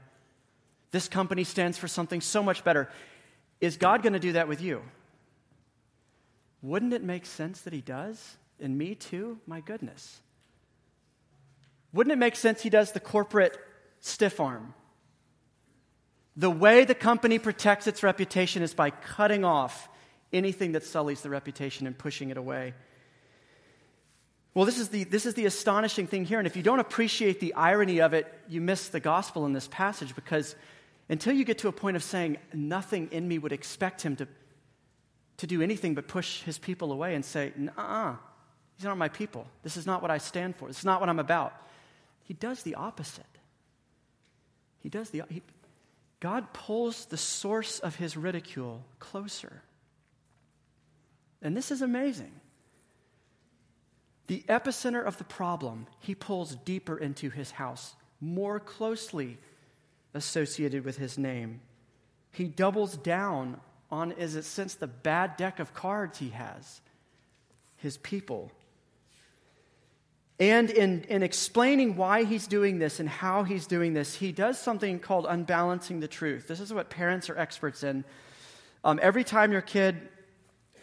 This 0.91 1.07
company 1.07 1.43
stands 1.43 1.77
for 1.77 1.87
something 1.87 2.21
so 2.21 2.41
much 2.41 2.63
better. 2.63 2.89
Is 3.61 3.77
God 3.77 4.01
going 4.01 4.13
to 4.13 4.19
do 4.19 4.33
that 4.33 4.47
with 4.47 4.61
you? 4.61 4.81
Wouldn't 6.61 6.93
it 6.93 7.03
make 7.03 7.25
sense 7.25 7.61
that 7.61 7.73
He 7.73 7.81
does? 7.81 8.37
And 8.59 8.77
me 8.77 8.95
too? 8.95 9.39
My 9.45 9.59
goodness. 9.59 10.21
Wouldn't 11.93 12.11
it 12.11 12.17
make 12.17 12.35
sense 12.35 12.61
He 12.61 12.69
does 12.69 12.91
the 12.91 12.99
corporate 12.99 13.57
stiff 13.99 14.39
arm? 14.39 14.73
The 16.37 16.49
way 16.49 16.83
the 16.83 16.95
company 16.95 17.39
protects 17.39 17.87
its 17.87 18.03
reputation 18.03 18.63
is 18.63 18.73
by 18.73 18.89
cutting 18.89 19.45
off 19.45 19.87
anything 20.35 20.73
that 20.73 20.83
sullies 20.83 21.21
the 21.21 21.29
reputation 21.29 21.87
and 21.87 21.97
pushing 21.97 22.29
it 22.29 22.37
away. 22.37 22.73
Well, 24.53 24.65
this 24.65 24.79
is, 24.79 24.89
the, 24.89 25.03
this 25.03 25.25
is 25.25 25.33
the 25.33 25.45
astonishing 25.45 26.07
thing 26.07 26.23
here. 26.23 26.37
And 26.39 26.47
if 26.47 26.55
you 26.55 26.63
don't 26.63 26.79
appreciate 26.79 27.39
the 27.39 27.53
irony 27.55 27.99
of 27.99 28.13
it, 28.13 28.31
you 28.47 28.61
miss 28.61 28.87
the 28.87 29.01
gospel 29.01 29.45
in 29.45 29.53
this 29.53 29.67
passage 29.69 30.15
because 30.15 30.55
until 31.09 31.33
you 31.33 31.43
get 31.43 31.59
to 31.59 31.67
a 31.67 31.73
point 31.73 31.97
of 31.97 32.03
saying, 32.03 32.37
nothing 32.53 33.09
in 33.11 33.27
me 33.27 33.37
would 33.37 33.51
expect 33.51 34.01
him 34.01 34.15
to, 34.15 34.27
to 35.37 35.47
do 35.47 35.61
anything 35.61 35.93
but 35.93 36.07
push 36.07 36.41
his 36.43 36.57
people 36.57 36.93
away 36.93 37.15
and 37.15 37.25
say, 37.25 37.51
nah, 37.55 38.15
these 38.77 38.85
aren't 38.85 38.97
my 38.97 39.09
people. 39.09 39.45
This 39.63 39.75
is 39.75 39.85
not 39.85 40.01
what 40.01 40.09
I 40.09 40.19
stand 40.19 40.55
for. 40.55 40.67
This 40.67 40.79
is 40.79 40.85
not 40.85 41.01
what 41.01 41.09
I'm 41.09 41.19
about. 41.19 41.53
He 42.23 42.33
does 42.33 42.63
the 42.63 42.75
opposite. 42.75 43.25
He 44.79 44.89
does 44.89 45.09
the, 45.09 45.23
he, 45.29 45.41
God 46.19 46.53
pulls 46.53 47.05
the 47.05 47.17
source 47.17 47.79
of 47.79 47.95
his 47.97 48.15
ridicule 48.15 48.85
closer. 48.99 49.61
And 51.45 51.55
this 51.55 51.69
is 51.69 51.83
amazing. 51.83 52.31
The 54.25 54.43
epicenter 54.49 55.05
of 55.05 55.19
the 55.19 55.23
problem, 55.23 55.85
he 55.99 56.15
pulls 56.15 56.55
deeper 56.55 56.97
into 56.97 57.29
his 57.29 57.51
house, 57.51 57.93
more 58.19 58.59
closely 58.59 59.37
associated 60.15 60.83
with 60.83 60.97
his 60.97 61.19
name. 61.19 61.61
He 62.31 62.45
doubles 62.45 62.97
down 62.97 63.61
on, 63.91 64.13
is 64.13 64.35
it 64.35 64.45
since 64.45 64.73
the 64.73 64.87
bad 64.87 65.37
deck 65.37 65.59
of 65.59 65.75
cards 65.75 66.17
he 66.17 66.29
has, 66.29 66.81
his 67.77 67.97
people. 67.97 68.51
And 70.39 70.71
in, 70.71 71.03
in 71.03 71.21
explaining 71.21 71.95
why 71.95 72.23
he's 72.23 72.47
doing 72.47 72.79
this 72.79 72.99
and 72.99 73.07
how 73.07 73.43
he's 73.43 73.67
doing 73.67 73.93
this, 73.93 74.15
he 74.15 74.31
does 74.31 74.57
something 74.57 74.97
called 74.97 75.27
unbalancing 75.29 75.99
the 75.99 76.07
truth. 76.07 76.47
This 76.47 76.59
is 76.59 76.73
what 76.73 76.89
parents 76.89 77.29
are 77.29 77.37
experts 77.37 77.83
in. 77.83 78.03
Um, 78.83 78.99
every 79.03 79.23
time 79.23 79.51
your 79.51 79.61
kid 79.61 80.09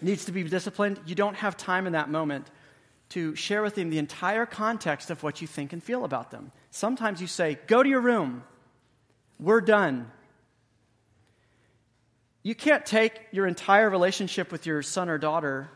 needs 0.02 0.26
to 0.26 0.32
be 0.32 0.42
disciplined, 0.44 1.00
you 1.06 1.14
don't 1.14 1.36
have 1.36 1.56
time 1.56 1.86
in 1.86 1.92
that 1.92 2.10
moment 2.10 2.50
to 3.10 3.34
share 3.34 3.62
with 3.62 3.74
them 3.74 3.90
the 3.90 3.98
entire 3.98 4.46
context 4.46 5.10
of 5.10 5.22
what 5.22 5.42
you 5.42 5.46
think 5.46 5.72
and 5.72 5.82
feel 5.82 6.04
about 6.04 6.30
them. 6.30 6.50
Sometimes 6.70 7.20
you 7.20 7.26
say, 7.26 7.58
Go 7.66 7.82
to 7.82 7.88
your 7.88 8.00
room, 8.00 8.42
we're 9.38 9.60
done. 9.60 10.10
You 12.42 12.54
can't 12.54 12.84
take 12.84 13.12
your 13.30 13.46
entire 13.46 13.88
relationship 13.88 14.50
with 14.50 14.66
your 14.66 14.82
son 14.82 15.08
or 15.08 15.18
daughter 15.18 15.68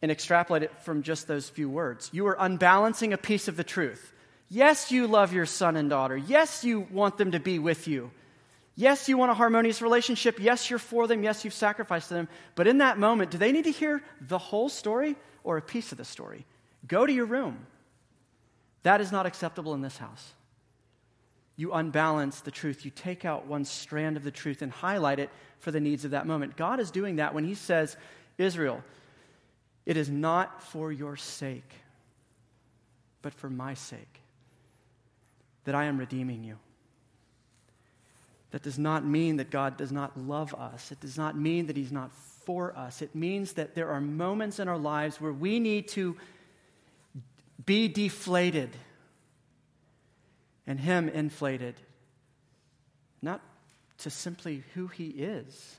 and 0.00 0.10
extrapolate 0.10 0.64
it 0.64 0.76
from 0.78 1.02
just 1.02 1.28
those 1.28 1.48
few 1.48 1.68
words. 1.68 2.10
You 2.12 2.26
are 2.26 2.36
unbalancing 2.38 3.12
a 3.12 3.18
piece 3.18 3.46
of 3.46 3.56
the 3.56 3.62
truth. 3.62 4.12
Yes, 4.48 4.90
you 4.90 5.06
love 5.06 5.32
your 5.32 5.46
son 5.46 5.76
and 5.76 5.88
daughter. 5.88 6.16
Yes, 6.16 6.64
you 6.64 6.80
want 6.90 7.16
them 7.16 7.30
to 7.30 7.40
be 7.40 7.58
with 7.58 7.86
you. 7.86 8.10
Yes, 8.74 9.08
you 9.08 9.18
want 9.18 9.30
a 9.30 9.34
harmonious 9.34 9.82
relationship. 9.82 10.40
Yes, 10.40 10.70
you're 10.70 10.78
for 10.78 11.06
them. 11.06 11.22
Yes, 11.22 11.44
you've 11.44 11.52
sacrificed 11.52 12.08
them. 12.08 12.28
But 12.54 12.66
in 12.66 12.78
that 12.78 12.98
moment, 12.98 13.30
do 13.30 13.38
they 13.38 13.52
need 13.52 13.64
to 13.64 13.70
hear 13.70 14.02
the 14.20 14.38
whole 14.38 14.68
story 14.68 15.16
or 15.44 15.56
a 15.56 15.62
piece 15.62 15.92
of 15.92 15.98
the 15.98 16.04
story? 16.04 16.46
Go 16.86 17.04
to 17.04 17.12
your 17.12 17.26
room. 17.26 17.66
That 18.82 19.00
is 19.00 19.12
not 19.12 19.26
acceptable 19.26 19.74
in 19.74 19.82
this 19.82 19.98
house. 19.98 20.32
You 21.56 21.72
unbalance 21.72 22.40
the 22.40 22.50
truth. 22.50 22.84
You 22.84 22.90
take 22.90 23.24
out 23.24 23.46
one 23.46 23.64
strand 23.64 24.16
of 24.16 24.24
the 24.24 24.30
truth 24.30 24.62
and 24.62 24.72
highlight 24.72 25.18
it 25.18 25.30
for 25.58 25.70
the 25.70 25.80
needs 25.80 26.04
of 26.04 26.12
that 26.12 26.26
moment. 26.26 26.56
God 26.56 26.80
is 26.80 26.90
doing 26.90 27.16
that 27.16 27.34
when 27.34 27.44
He 27.44 27.54
says, 27.54 27.96
Israel, 28.38 28.82
it 29.84 29.96
is 29.96 30.08
not 30.08 30.62
for 30.62 30.90
your 30.90 31.16
sake, 31.16 31.70
but 33.20 33.34
for 33.34 33.50
my 33.50 33.74
sake 33.74 34.20
that 35.64 35.74
I 35.74 35.84
am 35.84 35.98
redeeming 35.98 36.42
you. 36.42 36.58
That 38.52 38.62
does 38.62 38.78
not 38.78 39.04
mean 39.04 39.36
that 39.36 39.50
God 39.50 39.76
does 39.76 39.92
not 39.92 40.18
love 40.18 40.54
us. 40.54 40.92
It 40.92 41.00
does 41.00 41.18
not 41.18 41.36
mean 41.36 41.66
that 41.66 41.76
He's 41.76 41.92
not 41.92 42.12
for 42.44 42.76
us. 42.76 43.02
It 43.02 43.14
means 43.14 43.54
that 43.54 43.74
there 43.74 43.90
are 43.90 44.00
moments 44.00 44.58
in 44.58 44.68
our 44.68 44.78
lives 44.78 45.20
where 45.20 45.32
we 45.32 45.58
need 45.60 45.88
to 45.88 46.16
be 47.64 47.88
deflated 47.88 48.70
and 50.66 50.78
Him 50.78 51.08
inflated, 51.08 51.74
not 53.20 53.40
to 53.98 54.10
simply 54.10 54.62
who 54.74 54.86
He 54.86 55.08
is 55.08 55.76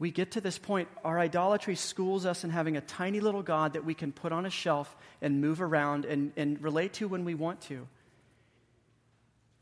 we 0.00 0.10
get 0.10 0.32
to 0.32 0.40
this 0.40 0.58
point, 0.58 0.88
our 1.04 1.18
idolatry 1.18 1.76
schools 1.76 2.24
us 2.24 2.42
in 2.42 2.48
having 2.48 2.78
a 2.78 2.80
tiny 2.80 3.20
little 3.20 3.42
God 3.42 3.74
that 3.74 3.84
we 3.84 3.92
can 3.92 4.12
put 4.12 4.32
on 4.32 4.46
a 4.46 4.50
shelf 4.50 4.96
and 5.20 5.42
move 5.42 5.60
around 5.60 6.06
and, 6.06 6.32
and 6.38 6.60
relate 6.62 6.94
to 6.94 7.06
when 7.06 7.26
we 7.26 7.34
want 7.34 7.60
to. 7.62 7.86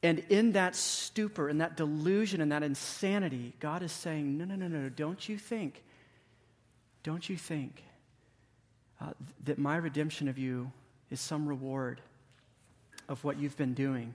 And 0.02 0.20
in 0.28 0.52
that 0.52 0.76
stupor, 0.76 1.48
in 1.48 1.58
that 1.58 1.76
delusion, 1.76 2.40
in 2.40 2.50
that 2.50 2.62
insanity, 2.62 3.54
God 3.58 3.82
is 3.82 3.90
saying, 3.90 4.38
No, 4.38 4.44
no, 4.44 4.54
no, 4.54 4.68
no, 4.68 4.88
don't 4.88 5.28
you 5.28 5.36
think, 5.36 5.82
don't 7.02 7.28
you 7.28 7.36
think 7.36 7.82
uh, 9.00 9.12
that 9.44 9.58
my 9.58 9.76
redemption 9.76 10.28
of 10.28 10.38
you 10.38 10.70
is 11.10 11.20
some 11.20 11.48
reward 11.48 12.00
of 13.08 13.24
what 13.24 13.38
you've 13.38 13.56
been 13.56 13.74
doing? 13.74 14.14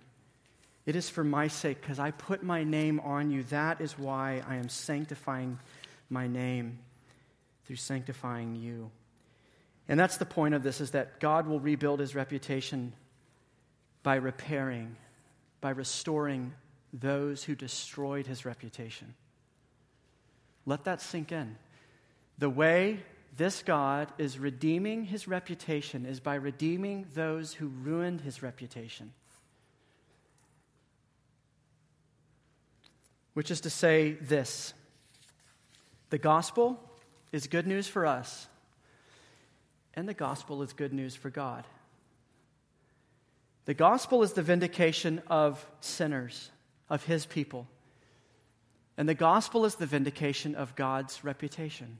It 0.85 0.95
is 0.95 1.09
for 1.09 1.23
my 1.23 1.47
sake, 1.47 1.81
because 1.81 1.99
I 1.99 2.11
put 2.11 2.43
my 2.43 2.63
name 2.63 2.99
on 3.01 3.31
you. 3.31 3.43
That 3.43 3.79
is 3.79 3.97
why 3.97 4.41
I 4.47 4.55
am 4.55 4.69
sanctifying 4.69 5.59
my 6.09 6.27
name 6.27 6.79
through 7.65 7.77
sanctifying 7.77 8.55
you. 8.55 8.91
And 9.87 9.99
that's 9.99 10.17
the 10.17 10.25
point 10.25 10.53
of 10.53 10.63
this 10.63 10.81
is 10.81 10.91
that 10.91 11.19
God 11.19 11.47
will 11.47 11.59
rebuild 11.59 11.99
his 11.99 12.15
reputation 12.15 12.93
by 14.01 14.15
repairing, 14.15 14.95
by 15.63 15.69
restoring 15.69 16.53
those 16.91 17.45
who 17.45 17.55
destroyed 17.55 18.27
his 18.27 18.43
reputation. 18.43 19.13
Let 20.65 20.83
that 20.83 20.99
sink 20.99 21.31
in. 21.31 21.55
The 22.37 22.49
way 22.49 22.99
this 23.37 23.63
God 23.63 24.11
is 24.17 24.37
redeeming 24.37 25.05
his 25.05 25.25
reputation 25.25 26.05
is 26.05 26.19
by 26.19 26.35
redeeming 26.35 27.05
those 27.15 27.53
who 27.53 27.67
ruined 27.67 28.19
his 28.19 28.43
reputation. 28.43 29.13
Which 33.33 33.49
is 33.49 33.61
to 33.61 33.69
say, 33.69 34.17
this 34.19 34.73
the 36.09 36.17
gospel 36.17 36.77
is 37.31 37.47
good 37.47 37.67
news 37.67 37.87
for 37.87 38.05
us, 38.05 38.49
and 39.93 40.09
the 40.09 40.13
gospel 40.13 40.61
is 40.61 40.73
good 40.73 40.91
news 40.91 41.15
for 41.15 41.29
God. 41.29 41.65
The 43.65 43.73
gospel 43.73 44.23
is 44.23 44.33
the 44.33 44.41
vindication 44.41 45.21
of 45.27 45.65
sinners, 45.79 46.51
of 46.89 47.03
his 47.05 47.25
people. 47.25 47.67
And 48.97 49.07
the 49.07 49.13
gospel 49.13 49.65
is 49.65 49.75
the 49.75 49.85
vindication 49.85 50.55
of 50.55 50.75
God's 50.75 51.23
reputation. 51.23 51.99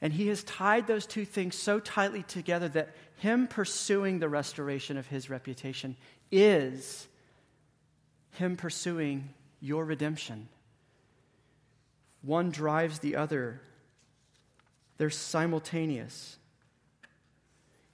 And 0.00 0.12
he 0.12 0.26
has 0.28 0.42
tied 0.42 0.88
those 0.88 1.06
two 1.06 1.24
things 1.24 1.54
so 1.54 1.78
tightly 1.78 2.24
together 2.24 2.68
that 2.70 2.94
him 3.16 3.46
pursuing 3.46 4.18
the 4.18 4.28
restoration 4.28 4.96
of 4.96 5.06
his 5.06 5.30
reputation 5.30 5.96
is 6.32 7.06
him 8.32 8.56
pursuing 8.56 9.28
your 9.60 9.84
redemption. 9.84 10.48
One 12.22 12.50
drives 12.50 12.98
the 12.98 13.16
other, 13.16 13.60
they're 14.98 15.10
simultaneous. 15.10 16.36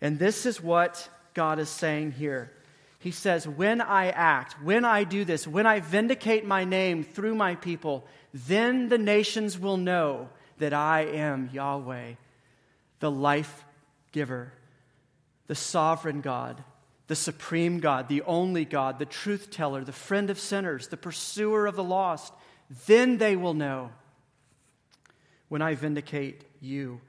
And 0.01 0.18
this 0.18 0.47
is 0.47 0.62
what 0.62 1.09
God 1.38 1.61
is 1.61 1.68
saying 1.68 2.11
here. 2.11 2.51
He 2.98 3.12
says, 3.12 3.46
When 3.46 3.81
I 3.81 4.09
act, 4.09 4.57
when 4.61 4.85
I 4.85 5.05
do 5.05 5.24
this, 5.24 5.46
when 5.46 5.66
I 5.66 5.79
vindicate 5.79 6.44
my 6.44 6.64
name 6.64 7.05
through 7.05 7.37
my 7.37 7.55
people, 7.55 8.05
then 8.35 8.88
the 8.88 8.98
nations 8.98 9.57
will 9.57 9.77
know 9.77 10.31
that 10.59 10.72
I 10.74 11.03
am 11.03 11.48
Yahweh, 11.53 12.14
the 12.98 13.11
life 13.12 13.64
giver, 14.11 14.53
the 15.46 15.55
sovereign 15.55 16.22
God, 16.22 16.64
the 17.07 17.14
supreme 17.14 17.79
God, 17.79 18.09
the 18.09 18.22
only 18.22 18.64
God, 18.64 18.98
the 18.98 19.07
truth 19.07 19.48
teller, 19.48 19.85
the 19.85 19.92
friend 19.92 20.31
of 20.31 20.40
sinners, 20.40 20.88
the 20.88 20.96
pursuer 20.96 21.68
of 21.68 21.77
the 21.77 21.85
lost. 21.85 22.33
Then 22.88 23.18
they 23.18 23.37
will 23.37 23.55
know 23.55 23.92
when 25.48 25.62
I 25.62 25.77
vindicate 25.77 26.42
you. 26.61 27.01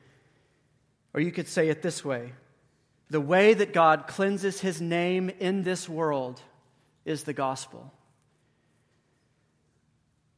Or 1.15 1.19
you 1.19 1.31
could 1.31 1.47
say 1.47 1.69
it 1.69 1.81
this 1.81 2.05
way 2.05 2.33
the 3.09 3.21
way 3.21 3.53
that 3.53 3.73
God 3.73 4.07
cleanses 4.07 4.61
his 4.61 4.81
name 4.81 5.29
in 5.39 5.63
this 5.63 5.89
world 5.89 6.41
is 7.05 7.23
the 7.23 7.33
gospel. 7.33 7.91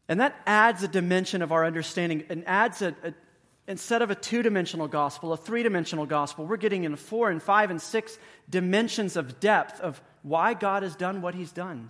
And 0.07 0.19
that 0.19 0.35
adds 0.45 0.83
a 0.83 0.87
dimension 0.87 1.41
of 1.41 1.51
our 1.51 1.65
understanding 1.65 2.23
and 2.29 2.43
adds 2.47 2.81
a, 2.81 2.95
a 3.03 3.13
instead 3.67 4.01
of 4.01 4.11
a 4.11 4.15
two 4.15 4.41
dimensional 4.41 4.87
gospel, 4.87 5.31
a 5.31 5.37
three 5.37 5.63
dimensional 5.63 6.05
gospel. 6.05 6.45
We're 6.45 6.57
getting 6.57 6.83
in 6.83 6.95
four 6.95 7.29
and 7.29 7.41
five 7.41 7.71
and 7.71 7.81
six 7.81 8.17
dimensions 8.49 9.15
of 9.15 9.39
depth 9.39 9.79
of 9.79 10.01
why 10.23 10.53
God 10.53 10.83
has 10.83 10.95
done 10.95 11.21
what 11.21 11.35
he's 11.35 11.51
done. 11.51 11.89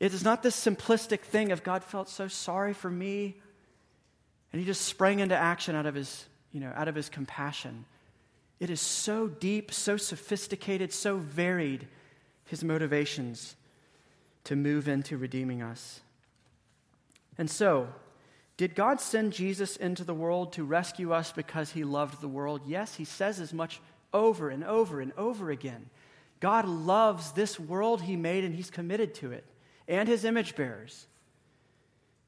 It 0.00 0.12
is 0.12 0.24
not 0.24 0.42
this 0.42 0.56
simplistic 0.56 1.20
thing 1.20 1.52
of 1.52 1.62
God 1.62 1.84
felt 1.84 2.08
so 2.08 2.28
sorry 2.28 2.74
for 2.74 2.90
me 2.90 3.36
and 4.52 4.60
he 4.60 4.66
just 4.66 4.82
sprang 4.82 5.20
into 5.20 5.36
action 5.36 5.74
out 5.74 5.86
of 5.86 5.94
his, 5.94 6.26
you 6.52 6.60
know, 6.60 6.72
out 6.74 6.88
of 6.88 6.94
his 6.94 7.08
compassion. 7.08 7.84
It 8.62 8.70
is 8.70 8.80
so 8.80 9.26
deep, 9.26 9.72
so 9.72 9.96
sophisticated, 9.96 10.92
so 10.92 11.16
varied, 11.16 11.88
his 12.44 12.62
motivations 12.62 13.56
to 14.44 14.54
move 14.54 14.86
into 14.86 15.16
redeeming 15.16 15.60
us. 15.60 16.00
And 17.36 17.50
so, 17.50 17.88
did 18.56 18.76
God 18.76 19.00
send 19.00 19.32
Jesus 19.32 19.76
into 19.76 20.04
the 20.04 20.14
world 20.14 20.52
to 20.52 20.62
rescue 20.62 21.12
us 21.12 21.32
because 21.32 21.72
he 21.72 21.82
loved 21.82 22.20
the 22.20 22.28
world? 22.28 22.60
Yes, 22.64 22.94
he 22.94 23.04
says 23.04 23.40
as 23.40 23.52
much 23.52 23.80
over 24.12 24.48
and 24.48 24.62
over 24.62 25.00
and 25.00 25.12
over 25.16 25.50
again. 25.50 25.90
God 26.38 26.64
loves 26.64 27.32
this 27.32 27.58
world 27.58 28.02
he 28.02 28.14
made 28.14 28.44
and 28.44 28.54
he's 28.54 28.70
committed 28.70 29.12
to 29.16 29.32
it 29.32 29.44
and 29.88 30.08
his 30.08 30.24
image 30.24 30.54
bearers. 30.54 31.08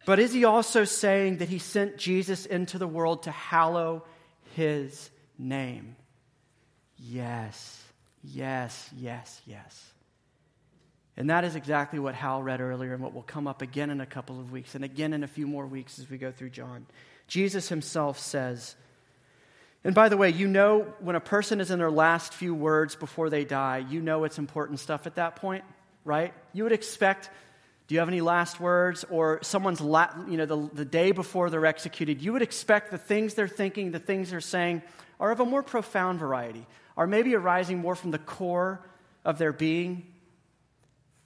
But 0.04 0.18
is 0.18 0.32
he 0.32 0.44
also 0.44 0.82
saying 0.82 1.36
that 1.36 1.48
he 1.48 1.60
sent 1.60 1.96
Jesus 1.96 2.44
into 2.44 2.76
the 2.76 2.88
world 2.88 3.22
to 3.22 3.30
hallow 3.30 4.02
his 4.56 5.10
name? 5.38 5.94
Yes, 6.98 7.82
yes, 8.22 8.90
yes, 8.96 9.40
yes. 9.46 9.90
And 11.16 11.30
that 11.30 11.44
is 11.44 11.54
exactly 11.54 11.98
what 11.98 12.14
Hal 12.14 12.42
read 12.42 12.60
earlier 12.60 12.92
and 12.92 13.02
what 13.02 13.14
will 13.14 13.22
come 13.22 13.46
up 13.46 13.62
again 13.62 13.90
in 13.90 14.00
a 14.00 14.06
couple 14.06 14.40
of 14.40 14.50
weeks 14.50 14.74
and 14.74 14.84
again 14.84 15.12
in 15.12 15.22
a 15.22 15.28
few 15.28 15.46
more 15.46 15.66
weeks 15.66 15.98
as 15.98 16.10
we 16.10 16.18
go 16.18 16.32
through 16.32 16.50
John. 16.50 16.86
Jesus 17.28 17.68
himself 17.68 18.18
says, 18.18 18.74
and 19.84 19.94
by 19.94 20.08
the 20.08 20.16
way, 20.16 20.30
you 20.30 20.48
know 20.48 20.86
when 21.00 21.14
a 21.14 21.20
person 21.20 21.60
is 21.60 21.70
in 21.70 21.78
their 21.78 21.90
last 21.90 22.34
few 22.34 22.54
words 22.54 22.96
before 22.96 23.30
they 23.30 23.44
die, 23.44 23.84
you 23.88 24.00
know 24.00 24.24
it's 24.24 24.38
important 24.38 24.80
stuff 24.80 25.06
at 25.06 25.16
that 25.16 25.36
point, 25.36 25.62
right? 26.04 26.32
You 26.52 26.64
would 26.64 26.72
expect, 26.72 27.30
do 27.86 27.94
you 27.94 27.98
have 28.00 28.08
any 28.08 28.22
last 28.22 28.58
words? 28.58 29.04
Or 29.10 29.38
someone's, 29.42 29.80
la- 29.82 30.10
you 30.28 30.38
know, 30.38 30.46
the, 30.46 30.70
the 30.72 30.84
day 30.86 31.12
before 31.12 31.50
they're 31.50 31.66
executed, 31.66 32.22
you 32.22 32.32
would 32.32 32.42
expect 32.42 32.90
the 32.90 32.98
things 32.98 33.34
they're 33.34 33.46
thinking, 33.46 33.92
the 33.92 33.98
things 33.98 34.30
they're 34.30 34.40
saying 34.40 34.82
are 35.18 35.30
of 35.30 35.40
a 35.40 35.44
more 35.44 35.62
profound 35.62 36.18
variety, 36.18 36.66
are 36.96 37.06
maybe 37.06 37.34
arising 37.34 37.78
more 37.78 37.94
from 37.94 38.10
the 38.10 38.18
core 38.18 38.80
of 39.24 39.38
their 39.38 39.52
being 39.52 40.06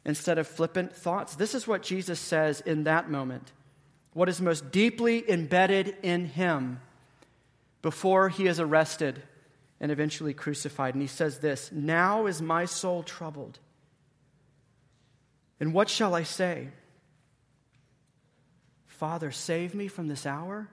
instead 0.04 0.38
of 0.38 0.46
flippant 0.46 0.94
thoughts. 0.94 1.34
This 1.34 1.54
is 1.54 1.66
what 1.66 1.82
Jesus 1.82 2.18
says 2.20 2.60
in 2.60 2.84
that 2.84 3.10
moment. 3.10 3.52
What 4.12 4.28
is 4.28 4.40
most 4.40 4.70
deeply 4.70 5.28
embedded 5.30 5.96
in 6.02 6.26
him 6.26 6.80
before 7.82 8.28
he 8.28 8.46
is 8.46 8.60
arrested 8.60 9.22
and 9.80 9.92
eventually 9.92 10.34
crucified. 10.34 10.94
And 10.94 11.02
he 11.02 11.08
says 11.08 11.38
this 11.38 11.70
Now 11.72 12.26
is 12.26 12.42
my 12.42 12.64
soul 12.64 13.02
troubled. 13.02 13.58
And 15.60 15.72
what 15.72 15.88
shall 15.88 16.14
I 16.14 16.22
say? 16.22 16.68
Father, 18.86 19.30
save 19.30 19.74
me 19.74 19.88
from 19.88 20.08
this 20.08 20.26
hour. 20.26 20.68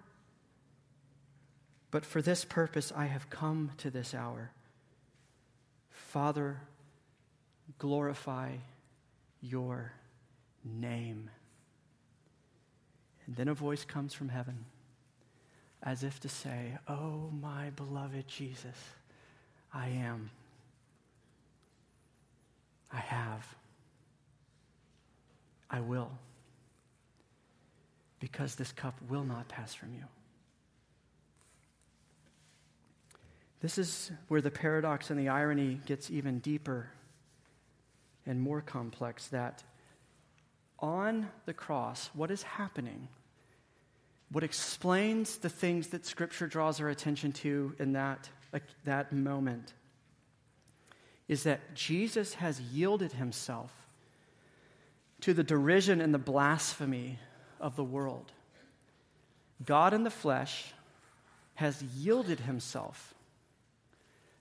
But 1.96 2.06
for 2.06 2.22
this 2.22 2.44
purpose 2.44 2.92
I 2.94 3.06
have 3.06 3.30
come 3.30 3.72
to 3.78 3.90
this 3.90 4.14
hour. 4.14 4.52
Father, 5.92 6.60
glorify 7.80 8.58
your 9.42 9.94
name. 10.66 11.30
And 13.26 13.38
then 13.38 13.48
a 13.48 13.54
voice 13.54 13.86
comes 13.86 14.14
from 14.14 14.28
heaven 14.28 14.66
as 15.82 16.04
if 16.04 16.20
to 16.20 16.28
say, 16.28 16.78
Oh, 16.86 17.30
my 17.42 17.70
beloved 17.70 18.28
Jesus, 18.28 18.76
I 19.74 19.88
am. 19.88 20.32
I 22.92 22.98
have. 22.98 23.56
I 25.72 25.80
will. 25.80 26.12
Because 28.20 28.56
this 28.56 28.74
cup 28.74 28.96
will 29.08 29.24
not 29.24 29.48
pass 29.48 29.74
from 29.74 29.94
you. 29.94 30.04
This 33.66 33.80
is 33.80 34.12
where 34.28 34.42
the 34.42 34.52
paradox 34.52 35.10
and 35.10 35.20
the 35.20 35.30
irony 35.30 35.82
gets 35.88 36.12
even 36.12 36.38
deeper 36.38 36.88
and 38.28 38.40
more 38.40 38.62
complex 38.62 39.26
that 39.30 39.64
on 40.78 41.30
the 41.48 41.54
cross, 41.56 42.12
what 42.14 42.30
is 42.30 42.44
happening, 42.44 43.08
what 44.32 44.44
explains 44.44 45.38
the 45.38 45.50
things 45.50 45.88
that 45.88 46.06
Scripture 46.06 46.46
draws 46.46 46.80
our 46.80 46.90
attention 46.90 47.32
to 47.32 47.74
in 47.80 47.94
that, 47.94 48.30
that 48.84 49.12
moment, 49.12 49.74
is 51.28 51.42
that 51.42 51.74
Jesus 51.74 52.36
has 52.36 52.62
yielded 52.62 53.14
himself 53.14 53.74
to 55.22 55.34
the 55.34 55.44
derision 55.44 56.02
and 56.02 56.14
the 56.14 56.20
blasphemy 56.20 57.18
of 57.60 57.76
the 57.76 57.84
world. 57.84 58.32
God 59.66 59.96
in 59.96 60.04
the 60.04 60.12
flesh 60.12 60.72
has 61.56 61.82
yielded 61.82 62.42
himself 62.42 63.15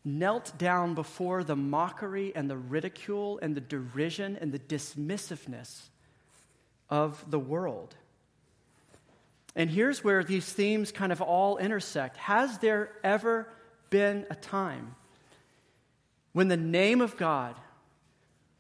knelt 0.05 0.53
down 0.59 0.95
before 0.95 1.43
the 1.43 1.57
mockery 1.57 2.33
and 2.35 2.51
the 2.51 2.57
ridicule 2.57 3.39
and 3.41 3.55
the 3.55 3.61
derision 3.61 4.37
and 4.41 4.53
the 4.53 4.59
dismissiveness 4.59 5.89
of 6.91 7.25
the 7.31 7.39
world. 7.39 7.95
And 9.57 9.71
here's 9.71 10.03
where 10.03 10.23
these 10.23 10.53
themes 10.53 10.93
kind 10.93 11.13
of 11.13 11.23
all 11.23 11.59
intersect. 11.59 12.17
Has 12.17 12.59
there 12.59 12.91
ever 13.03 13.49
been 13.89 14.27
a 14.29 14.35
time 14.35 14.95
when 16.33 16.49
the 16.49 16.57
name 16.57 17.01
of 17.01 17.17
God 17.17 17.57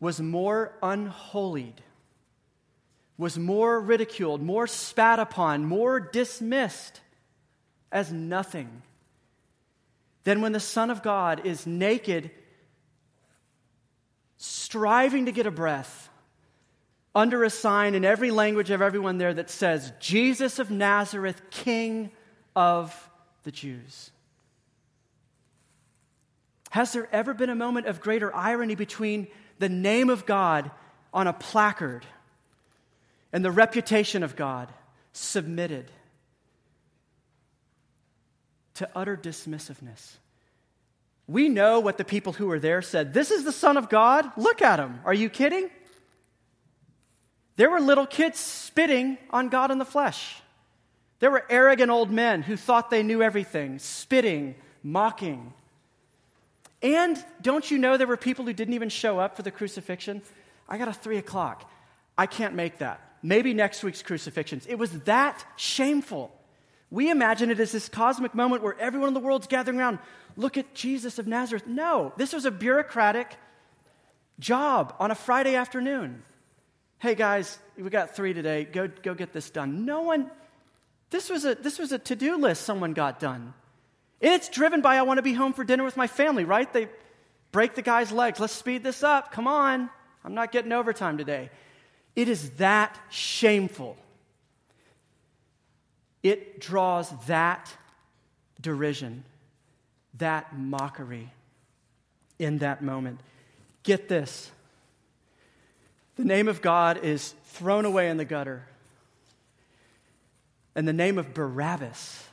was 0.00 0.20
more 0.20 0.72
unholied, 0.82 1.82
was 3.18 3.38
more 3.38 3.80
ridiculed, 3.80 4.40
more 4.40 4.66
spat 4.66 5.18
upon, 5.18 5.64
more 5.64 5.98
dismissed 6.00 7.00
as 7.90 8.12
nothing? 8.12 8.82
Than 10.24 10.40
when 10.40 10.52
the 10.52 10.60
Son 10.60 10.90
of 10.90 11.02
God 11.02 11.46
is 11.46 11.66
naked, 11.66 12.30
striving 14.36 15.26
to 15.26 15.32
get 15.32 15.46
a 15.46 15.50
breath 15.50 16.08
under 17.14 17.44
a 17.44 17.50
sign 17.50 17.94
in 17.94 18.04
every 18.04 18.30
language 18.30 18.70
of 18.70 18.82
everyone 18.82 19.18
there 19.18 19.34
that 19.34 19.48
says, 19.48 19.92
Jesus 20.00 20.58
of 20.58 20.70
Nazareth, 20.70 21.40
King 21.50 22.10
of 22.56 23.10
the 23.44 23.52
Jews. 23.52 24.10
Has 26.70 26.92
there 26.92 27.08
ever 27.12 27.34
been 27.34 27.50
a 27.50 27.54
moment 27.54 27.86
of 27.86 28.00
greater 28.00 28.34
irony 28.34 28.74
between 28.74 29.28
the 29.60 29.68
name 29.68 30.10
of 30.10 30.26
God 30.26 30.72
on 31.12 31.28
a 31.28 31.32
placard 31.32 32.04
and 33.32 33.44
the 33.44 33.52
reputation 33.52 34.24
of 34.24 34.34
God 34.34 34.72
submitted 35.12 35.90
to 38.74 38.88
utter 38.94 39.16
dismissiveness? 39.16 40.16
We 41.26 41.48
know 41.48 41.80
what 41.80 41.96
the 41.96 42.04
people 42.04 42.34
who 42.34 42.46
were 42.46 42.58
there 42.58 42.82
said. 42.82 43.14
This 43.14 43.30
is 43.30 43.44
the 43.44 43.52
Son 43.52 43.76
of 43.76 43.88
God. 43.88 44.30
Look 44.36 44.60
at 44.60 44.78
him. 44.78 45.00
Are 45.04 45.14
you 45.14 45.30
kidding? 45.30 45.70
There 47.56 47.70
were 47.70 47.80
little 47.80 48.06
kids 48.06 48.38
spitting 48.38 49.16
on 49.30 49.48
God 49.48 49.70
in 49.70 49.78
the 49.78 49.84
flesh. 49.84 50.36
There 51.20 51.30
were 51.30 51.44
arrogant 51.48 51.90
old 51.90 52.10
men 52.10 52.42
who 52.42 52.56
thought 52.56 52.90
they 52.90 53.02
knew 53.02 53.22
everything, 53.22 53.78
spitting, 53.78 54.56
mocking. 54.82 55.54
And 56.82 57.22
don't 57.40 57.70
you 57.70 57.78
know 57.78 57.96
there 57.96 58.06
were 58.06 58.18
people 58.18 58.44
who 58.44 58.52
didn't 58.52 58.74
even 58.74 58.90
show 58.90 59.18
up 59.18 59.36
for 59.36 59.42
the 59.42 59.50
crucifixion? 59.50 60.20
I 60.68 60.76
got 60.76 60.88
a 60.88 60.92
three 60.92 61.16
o'clock. 61.16 61.70
I 62.18 62.26
can't 62.26 62.54
make 62.54 62.78
that. 62.78 63.00
Maybe 63.22 63.54
next 63.54 63.82
week's 63.82 64.02
crucifixions. 64.02 64.66
It 64.66 64.74
was 64.74 64.90
that 65.00 65.44
shameful. 65.56 66.30
We 66.90 67.10
imagine 67.10 67.50
it 67.50 67.60
as 67.60 67.72
this 67.72 67.88
cosmic 67.88 68.34
moment 68.34 68.62
where 68.62 68.78
everyone 68.78 69.08
in 69.08 69.14
the 69.14 69.20
world's 69.20 69.46
gathering 69.46 69.78
around. 69.78 69.98
Look 70.36 70.56
at 70.58 70.74
Jesus 70.74 71.18
of 71.18 71.26
Nazareth. 71.26 71.66
No, 71.66 72.12
this 72.16 72.32
was 72.32 72.44
a 72.44 72.50
bureaucratic 72.50 73.36
job 74.38 74.94
on 74.98 75.10
a 75.10 75.14
Friday 75.14 75.54
afternoon. 75.54 76.22
Hey 76.98 77.14
guys, 77.14 77.58
we 77.76 77.90
got 77.90 78.16
three 78.16 78.32
today. 78.32 78.64
Go, 78.64 78.88
go 79.02 79.14
get 79.14 79.32
this 79.32 79.50
done. 79.50 79.84
No 79.84 80.02
one, 80.02 80.30
this 81.10 81.28
was 81.28 81.44
a, 81.44 81.54
this 81.54 81.78
was 81.78 81.92
a 81.92 81.98
to 81.98 82.16
do 82.16 82.36
list 82.36 82.62
someone 82.62 82.92
got 82.92 83.20
done. 83.20 83.54
It's 84.20 84.48
driven 84.48 84.80
by 84.80 84.96
I 84.96 85.02
want 85.02 85.18
to 85.18 85.22
be 85.22 85.34
home 85.34 85.52
for 85.52 85.64
dinner 85.64 85.84
with 85.84 85.96
my 85.96 86.06
family, 86.06 86.44
right? 86.44 86.72
They 86.72 86.88
break 87.52 87.74
the 87.74 87.82
guy's 87.82 88.10
legs. 88.10 88.40
Let's 88.40 88.54
speed 88.54 88.82
this 88.82 89.02
up. 89.02 89.32
Come 89.32 89.46
on. 89.46 89.90
I'm 90.24 90.34
not 90.34 90.50
getting 90.50 90.72
overtime 90.72 91.18
today. 91.18 91.50
It 92.16 92.28
is 92.28 92.50
that 92.52 92.98
shameful. 93.10 93.96
It 96.24 96.58
draws 96.58 97.10
that 97.26 97.70
derision, 98.60 99.24
that 100.18 100.58
mockery 100.58 101.30
in 102.38 102.58
that 102.58 102.82
moment. 102.82 103.20
Get 103.84 104.08
this 104.08 104.50
the 106.16 106.24
name 106.24 106.48
of 106.48 106.62
God 106.62 107.04
is 107.04 107.34
thrown 107.46 107.84
away 107.84 108.08
in 108.08 108.16
the 108.16 108.24
gutter, 108.24 108.66
and 110.74 110.86
the 110.86 110.92
name 110.92 111.18
of 111.18 111.34
Barabbas 111.34 112.24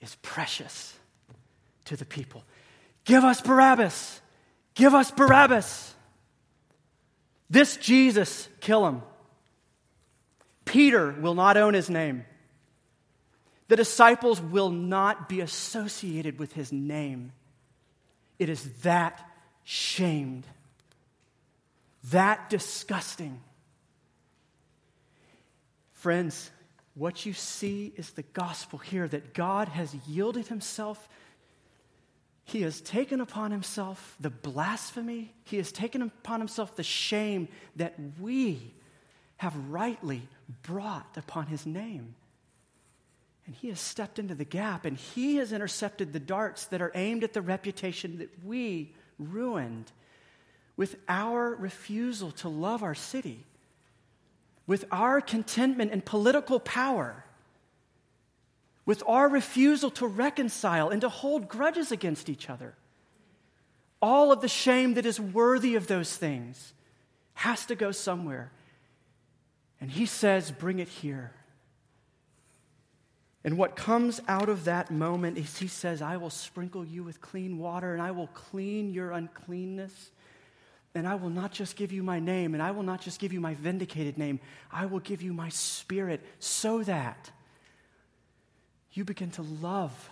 is 0.00 0.16
precious 0.22 0.94
to 1.86 1.96
the 1.96 2.04
people. 2.04 2.44
Give 3.04 3.24
us 3.24 3.40
Barabbas! 3.40 4.20
Give 4.74 4.94
us 4.94 5.10
Barabbas! 5.10 5.94
This 7.50 7.76
Jesus, 7.76 8.48
kill 8.60 8.86
him. 8.86 9.02
Peter 10.64 11.14
will 11.20 11.34
not 11.34 11.56
own 11.56 11.74
his 11.74 11.90
name. 11.90 12.24
The 13.72 13.76
disciples 13.76 14.38
will 14.38 14.68
not 14.68 15.30
be 15.30 15.40
associated 15.40 16.38
with 16.38 16.52
his 16.52 16.72
name. 16.72 17.32
It 18.38 18.50
is 18.50 18.62
that 18.82 19.26
shamed, 19.64 20.46
that 22.10 22.50
disgusting. 22.50 23.40
Friends, 25.94 26.50
what 26.92 27.24
you 27.24 27.32
see 27.32 27.94
is 27.96 28.10
the 28.10 28.24
gospel 28.34 28.78
here 28.78 29.08
that 29.08 29.32
God 29.32 29.68
has 29.68 29.94
yielded 30.06 30.48
himself. 30.48 31.08
He 32.44 32.60
has 32.60 32.78
taken 32.82 33.22
upon 33.22 33.52
himself 33.52 34.16
the 34.20 34.28
blasphemy. 34.28 35.32
He 35.44 35.56
has 35.56 35.72
taken 35.72 36.02
upon 36.02 36.40
himself 36.40 36.76
the 36.76 36.82
shame 36.82 37.48
that 37.76 37.94
we 38.20 38.74
have 39.38 39.56
rightly 39.70 40.28
brought 40.62 41.16
upon 41.16 41.46
his 41.46 41.64
name. 41.64 42.16
And 43.46 43.54
he 43.54 43.68
has 43.68 43.80
stepped 43.80 44.18
into 44.18 44.34
the 44.34 44.44
gap 44.44 44.84
and 44.84 44.96
he 44.96 45.36
has 45.36 45.52
intercepted 45.52 46.12
the 46.12 46.20
darts 46.20 46.66
that 46.66 46.80
are 46.80 46.92
aimed 46.94 47.24
at 47.24 47.32
the 47.32 47.42
reputation 47.42 48.18
that 48.18 48.44
we 48.44 48.94
ruined 49.18 49.90
with 50.76 50.96
our 51.08 51.54
refusal 51.54 52.30
to 52.30 52.48
love 52.48 52.82
our 52.82 52.94
city 52.94 53.44
with 54.66 54.84
our 54.90 55.20
contentment 55.20 55.92
and 55.92 56.04
political 56.04 56.60
power, 56.60 57.24
with 58.84 59.02
our 59.06 59.28
refusal 59.28 59.90
to 59.90 60.06
reconcile 60.06 60.88
and 60.88 61.00
to 61.00 61.08
hold 61.08 61.48
grudges 61.48 61.92
against 61.92 62.28
each 62.28 62.48
other. 62.48 62.74
All 64.00 64.32
of 64.32 64.40
the 64.40 64.48
shame 64.48 64.94
that 64.94 65.06
is 65.06 65.20
worthy 65.20 65.74
of 65.74 65.86
those 65.86 66.16
things 66.16 66.72
has 67.34 67.66
to 67.66 67.74
go 67.74 67.92
somewhere. 67.92 68.50
And 69.80 69.90
he 69.90 70.06
says, 70.06 70.50
Bring 70.50 70.78
it 70.78 70.88
here. 70.88 71.32
And 73.44 73.58
what 73.58 73.74
comes 73.74 74.20
out 74.28 74.48
of 74.48 74.64
that 74.64 74.90
moment 74.90 75.36
is 75.36 75.58
he 75.58 75.66
says, 75.66 76.00
I 76.00 76.16
will 76.16 76.30
sprinkle 76.30 76.84
you 76.84 77.02
with 77.02 77.20
clean 77.20 77.58
water 77.58 77.92
and 77.92 78.00
I 78.00 78.12
will 78.12 78.28
clean 78.28 78.92
your 78.92 79.10
uncleanness. 79.10 80.10
And 80.94 81.08
I 81.08 81.14
will 81.14 81.30
not 81.30 81.52
just 81.52 81.74
give 81.76 81.90
you 81.90 82.02
my 82.02 82.20
name, 82.20 82.52
and 82.52 82.62
I 82.62 82.70
will 82.72 82.82
not 82.82 83.00
just 83.00 83.18
give 83.18 83.32
you 83.32 83.40
my 83.40 83.54
vindicated 83.54 84.18
name, 84.18 84.40
I 84.70 84.84
will 84.84 85.00
give 85.00 85.22
you 85.22 85.32
my 85.32 85.48
spirit 85.48 86.20
so 86.38 86.82
that 86.82 87.30
you 88.92 89.02
begin 89.04 89.30
to 89.32 89.42
love 89.42 90.10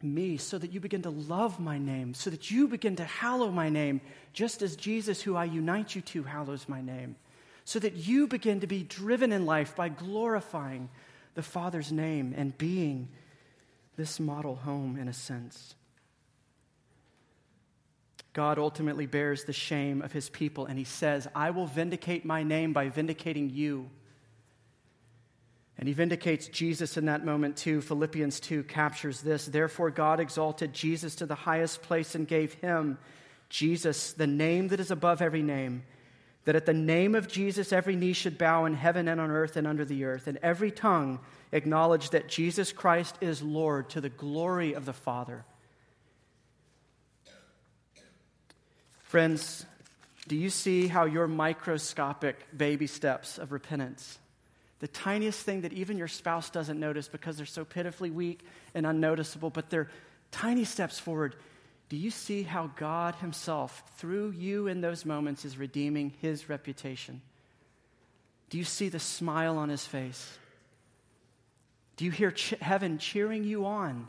me, 0.00 0.38
so 0.38 0.56
that 0.56 0.72
you 0.72 0.80
begin 0.80 1.02
to 1.02 1.10
love 1.10 1.60
my 1.60 1.76
name, 1.76 2.14
so 2.14 2.30
that 2.30 2.50
you 2.50 2.66
begin 2.66 2.96
to 2.96 3.04
hallow 3.04 3.50
my 3.50 3.68
name, 3.68 4.00
just 4.32 4.62
as 4.62 4.74
Jesus, 4.74 5.20
who 5.20 5.36
I 5.36 5.44
unite 5.44 5.94
you 5.94 6.00
to, 6.00 6.22
hallows 6.22 6.66
my 6.66 6.80
name, 6.80 7.16
so 7.66 7.78
that 7.78 7.94
you 7.94 8.26
begin 8.26 8.60
to 8.60 8.66
be 8.66 8.84
driven 8.84 9.32
in 9.32 9.44
life 9.44 9.76
by 9.76 9.90
glorifying 9.90 10.88
the 11.34 11.42
Father's 11.42 11.92
name 11.92 12.34
and 12.36 12.56
being 12.56 13.08
this 13.96 14.20
model 14.20 14.56
home 14.56 14.96
in 14.96 15.08
a 15.08 15.12
sense. 15.12 15.74
God 18.32 18.58
ultimately 18.58 19.06
bears 19.06 19.44
the 19.44 19.52
shame 19.52 20.00
of 20.02 20.12
his 20.12 20.28
people, 20.28 20.66
and 20.66 20.78
he 20.78 20.84
says, 20.84 21.26
I 21.34 21.50
will 21.50 21.66
vindicate 21.66 22.24
my 22.24 22.44
name 22.44 22.72
by 22.72 22.88
vindicating 22.88 23.50
you. 23.50 23.90
And 25.78 25.88
he 25.88 25.94
vindicates 25.94 26.48
Jesus 26.48 26.96
in 26.96 27.06
that 27.06 27.24
moment 27.24 27.56
too. 27.56 27.80
Philippians 27.80 28.40
2 28.40 28.64
captures 28.64 29.20
this. 29.22 29.46
Therefore, 29.46 29.90
God 29.90 30.20
exalted 30.20 30.72
Jesus 30.72 31.16
to 31.16 31.26
the 31.26 31.34
highest 31.34 31.82
place 31.82 32.14
and 32.14 32.26
gave 32.26 32.54
him, 32.54 32.98
Jesus, 33.48 34.12
the 34.12 34.26
name 34.26 34.68
that 34.68 34.80
is 34.80 34.90
above 34.90 35.22
every 35.22 35.42
name, 35.42 35.84
that 36.48 36.56
at 36.56 36.64
the 36.64 36.72
name 36.72 37.14
of 37.14 37.28
Jesus 37.28 37.74
every 37.74 37.94
knee 37.94 38.14
should 38.14 38.38
bow 38.38 38.64
in 38.64 38.72
heaven 38.72 39.06
and 39.06 39.20
on 39.20 39.30
earth 39.30 39.58
and 39.58 39.66
under 39.66 39.84
the 39.84 40.04
earth, 40.06 40.26
and 40.26 40.38
every 40.42 40.70
tongue 40.70 41.20
acknowledge 41.52 42.08
that 42.08 42.26
Jesus 42.26 42.72
Christ 42.72 43.18
is 43.20 43.42
Lord 43.42 43.90
to 43.90 44.00
the 44.00 44.08
glory 44.08 44.72
of 44.72 44.86
the 44.86 44.94
Father. 44.94 45.44
Friends, 49.00 49.66
do 50.26 50.36
you 50.36 50.48
see 50.48 50.86
how 50.86 51.04
your 51.04 51.26
microscopic 51.26 52.38
baby 52.56 52.86
steps 52.86 53.36
of 53.36 53.52
repentance, 53.52 54.18
the 54.78 54.88
tiniest 54.88 55.42
thing 55.42 55.60
that 55.60 55.74
even 55.74 55.98
your 55.98 56.08
spouse 56.08 56.48
doesn't 56.48 56.80
notice 56.80 57.08
because 57.08 57.36
they're 57.36 57.44
so 57.44 57.66
pitifully 57.66 58.10
weak 58.10 58.40
and 58.74 58.86
unnoticeable, 58.86 59.50
but 59.50 59.68
they're 59.68 59.90
tiny 60.30 60.64
steps 60.64 60.98
forward, 60.98 61.36
do 61.88 61.96
you 61.96 62.10
see 62.10 62.42
how 62.42 62.70
God 62.76 63.14
Himself, 63.16 63.82
through 63.96 64.30
you 64.32 64.66
in 64.66 64.80
those 64.80 65.04
moments, 65.04 65.44
is 65.44 65.56
redeeming 65.56 66.12
His 66.20 66.48
reputation? 66.48 67.22
Do 68.50 68.58
you 68.58 68.64
see 68.64 68.88
the 68.88 68.98
smile 68.98 69.58
on 69.58 69.68
His 69.68 69.84
face? 69.86 70.38
Do 71.96 72.04
you 72.04 72.10
hear 72.10 72.30
ch- 72.30 72.54
heaven 72.60 72.98
cheering 72.98 73.44
you 73.44 73.66
on 73.66 74.08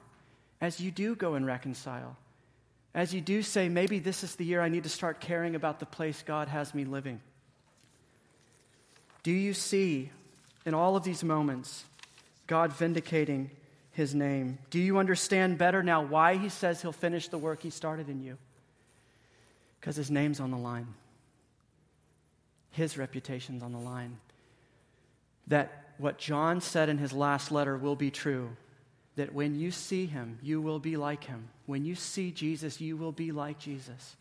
as 0.61 0.79
you 0.79 0.91
do 0.91 1.15
go 1.15 1.35
and 1.35 1.45
reconcile? 1.45 2.17
as 2.93 3.13
you 3.13 3.21
do 3.21 3.41
say, 3.41 3.69
maybe 3.69 3.99
this 3.99 4.23
is 4.23 4.35
the 4.35 4.45
year 4.45 4.61
I 4.61 4.69
need 4.69 4.83
to 4.83 4.89
start 4.89 5.19
caring 5.19 5.55
about 5.55 5.79
the 5.79 5.85
place 5.85 6.23
God 6.25 6.47
has 6.47 6.73
me 6.73 6.85
living? 6.85 7.21
Do 9.23 9.31
you 9.31 9.53
see 9.53 10.09
in 10.65 10.73
all 10.73 10.95
of 10.95 11.03
these 11.03 11.23
moments 11.23 11.83
God 12.47 12.73
vindicating 12.73 13.51
his 13.91 14.15
name? 14.15 14.59
Do 14.69 14.79
you 14.79 14.97
understand 14.97 15.57
better 15.57 15.83
now 15.83 16.03
why 16.03 16.37
he 16.37 16.49
says 16.49 16.81
he'll 16.81 16.91
finish 16.91 17.27
the 17.27 17.37
work 17.37 17.61
he 17.61 17.69
started 17.69 18.09
in 18.09 18.21
you? 18.21 18.37
Because 19.79 19.95
his 19.95 20.11
name's 20.11 20.39
on 20.39 20.51
the 20.51 20.57
line, 20.57 20.87
his 22.71 22.97
reputation's 22.97 23.63
on 23.63 23.71
the 23.71 23.79
line. 23.79 24.17
That 25.47 25.93
what 25.97 26.17
John 26.17 26.61
said 26.61 26.89
in 26.89 26.97
his 26.97 27.13
last 27.13 27.51
letter 27.51 27.77
will 27.77 27.95
be 27.95 28.11
true 28.11 28.55
that 29.15 29.33
when 29.33 29.53
you 29.53 29.69
see 29.69 30.05
him, 30.05 30.39
you 30.41 30.61
will 30.61 30.79
be 30.79 30.95
like 30.95 31.25
him. 31.25 31.49
When 31.65 31.83
you 31.83 31.93
see 31.95 32.31
Jesus, 32.31 32.79
you 32.79 32.95
will 32.95 33.11
be 33.11 33.33
like 33.33 33.59
Jesus. 33.59 34.15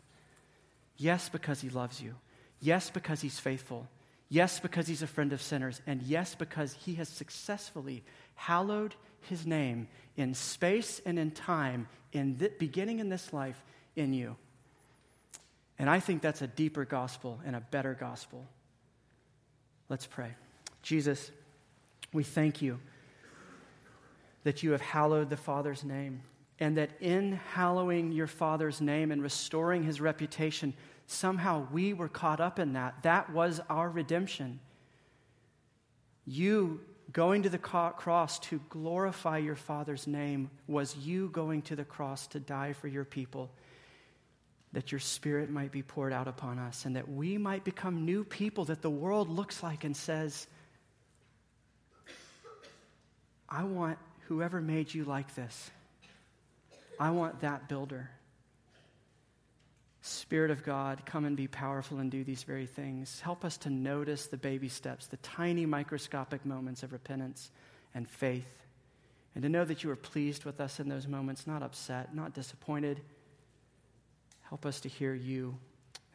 Yes, 0.97 1.29
because 1.29 1.61
he 1.61 1.69
loves 1.69 2.01
you. 2.01 2.15
Yes, 2.59 2.89
because 2.89 3.21
he's 3.21 3.39
faithful. 3.39 3.87
Yes, 4.27 4.59
because 4.59 4.87
he's 4.87 5.01
a 5.01 5.07
friend 5.07 5.31
of 5.31 5.41
sinners. 5.41 5.81
And 5.87 6.01
yes, 6.03 6.35
because 6.35 6.73
he 6.73 6.95
has 6.95 7.07
successfully 7.07 8.03
hallowed 8.35 8.93
his 9.21 9.45
name 9.45 9.87
in 10.17 10.33
space 10.33 11.01
and 11.05 11.17
in 11.17 11.31
time, 11.31 11.87
in 12.11 12.37
the, 12.37 12.51
beginning 12.59 12.99
in 12.99 13.09
this 13.09 13.33
life, 13.33 13.63
in 13.95 14.13
you. 14.13 14.35
And 15.77 15.89
I 15.89 15.99
think 15.99 16.21
that's 16.21 16.41
a 16.41 16.47
deeper 16.47 16.85
gospel 16.85 17.39
and 17.45 17.55
a 17.55 17.61
better 17.61 17.95
gospel. 17.97 18.45
Let's 19.87 20.05
pray. 20.05 20.31
Jesus, 20.81 21.31
we 22.11 22.23
thank 22.23 22.61
you 22.61 22.79
that 24.43 24.63
you 24.63 24.71
have 24.71 24.81
hallowed 24.81 25.29
the 25.29 25.37
Father's 25.37 25.83
name, 25.83 26.21
and 26.59 26.77
that 26.77 26.91
in 26.99 27.33
hallowing 27.53 28.11
your 28.11 28.27
Father's 28.27 28.81
name 28.81 29.11
and 29.11 29.21
restoring 29.21 29.83
his 29.83 30.01
reputation, 30.01 30.73
somehow 31.07 31.67
we 31.71 31.93
were 31.93 32.07
caught 32.07 32.39
up 32.39 32.59
in 32.59 32.73
that. 32.73 33.03
That 33.03 33.31
was 33.31 33.61
our 33.69 33.89
redemption. 33.89 34.59
You 36.25 36.81
going 37.11 37.43
to 37.43 37.49
the 37.49 37.57
cross 37.57 38.39
to 38.39 38.61
glorify 38.69 39.37
your 39.37 39.55
Father's 39.55 40.07
name 40.07 40.49
was 40.67 40.95
you 40.95 41.29
going 41.29 41.61
to 41.63 41.75
the 41.75 41.85
cross 41.85 42.27
to 42.27 42.39
die 42.39 42.73
for 42.73 42.87
your 42.87 43.05
people, 43.05 43.49
that 44.73 44.91
your 44.91 44.99
Spirit 44.99 45.49
might 45.49 45.71
be 45.71 45.81
poured 45.81 46.13
out 46.13 46.27
upon 46.27 46.59
us, 46.59 46.85
and 46.85 46.95
that 46.95 47.09
we 47.09 47.37
might 47.37 47.63
become 47.63 48.05
new 48.05 48.23
people 48.23 48.65
that 48.65 48.81
the 48.81 48.89
world 48.89 49.29
looks 49.29 49.63
like 49.63 49.83
and 49.83 49.95
says, 49.95 50.47
I 53.47 53.63
want 53.63 53.97
whoever 54.27 54.61
made 54.61 54.93
you 54.93 55.05
like 55.05 55.33
this. 55.33 55.71
I 56.99 57.11
want 57.11 57.41
that 57.41 57.67
builder. 57.67 58.11
Spirit 60.01 60.49
of 60.49 60.63
God, 60.63 61.05
come 61.05 61.25
and 61.25 61.35
be 61.35 61.47
powerful 61.47 61.99
and 61.99 62.09
do 62.09 62.23
these 62.23 62.43
very 62.43 62.65
things. 62.65 63.19
Help 63.19 63.43
us 63.43 63.57
to 63.57 63.69
notice 63.69 64.27
the 64.27 64.37
baby 64.37 64.69
steps, 64.69 65.07
the 65.07 65.17
tiny 65.17 65.65
microscopic 65.65 66.45
moments 66.45 66.83
of 66.83 66.93
repentance 66.93 67.51
and 67.93 68.07
faith, 68.07 68.63
and 69.35 69.43
to 69.43 69.49
know 69.49 69.65
that 69.65 69.83
you 69.83 69.91
are 69.91 69.97
pleased 69.97 70.45
with 70.45 70.61
us 70.61 70.79
in 70.79 70.87
those 70.87 71.07
moments, 71.07 71.45
not 71.45 71.63
upset, 71.63 72.15
not 72.15 72.33
disappointed. 72.33 73.01
Help 74.43 74.65
us 74.65 74.79
to 74.81 74.89
hear 74.89 75.13
you 75.13 75.57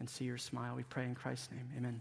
and 0.01 0.09
see 0.09 0.24
your 0.24 0.39
smile. 0.39 0.74
We 0.74 0.82
pray 0.85 1.05
in 1.05 1.14
Christ's 1.14 1.51
name. 1.53 1.68
Amen. 1.76 2.01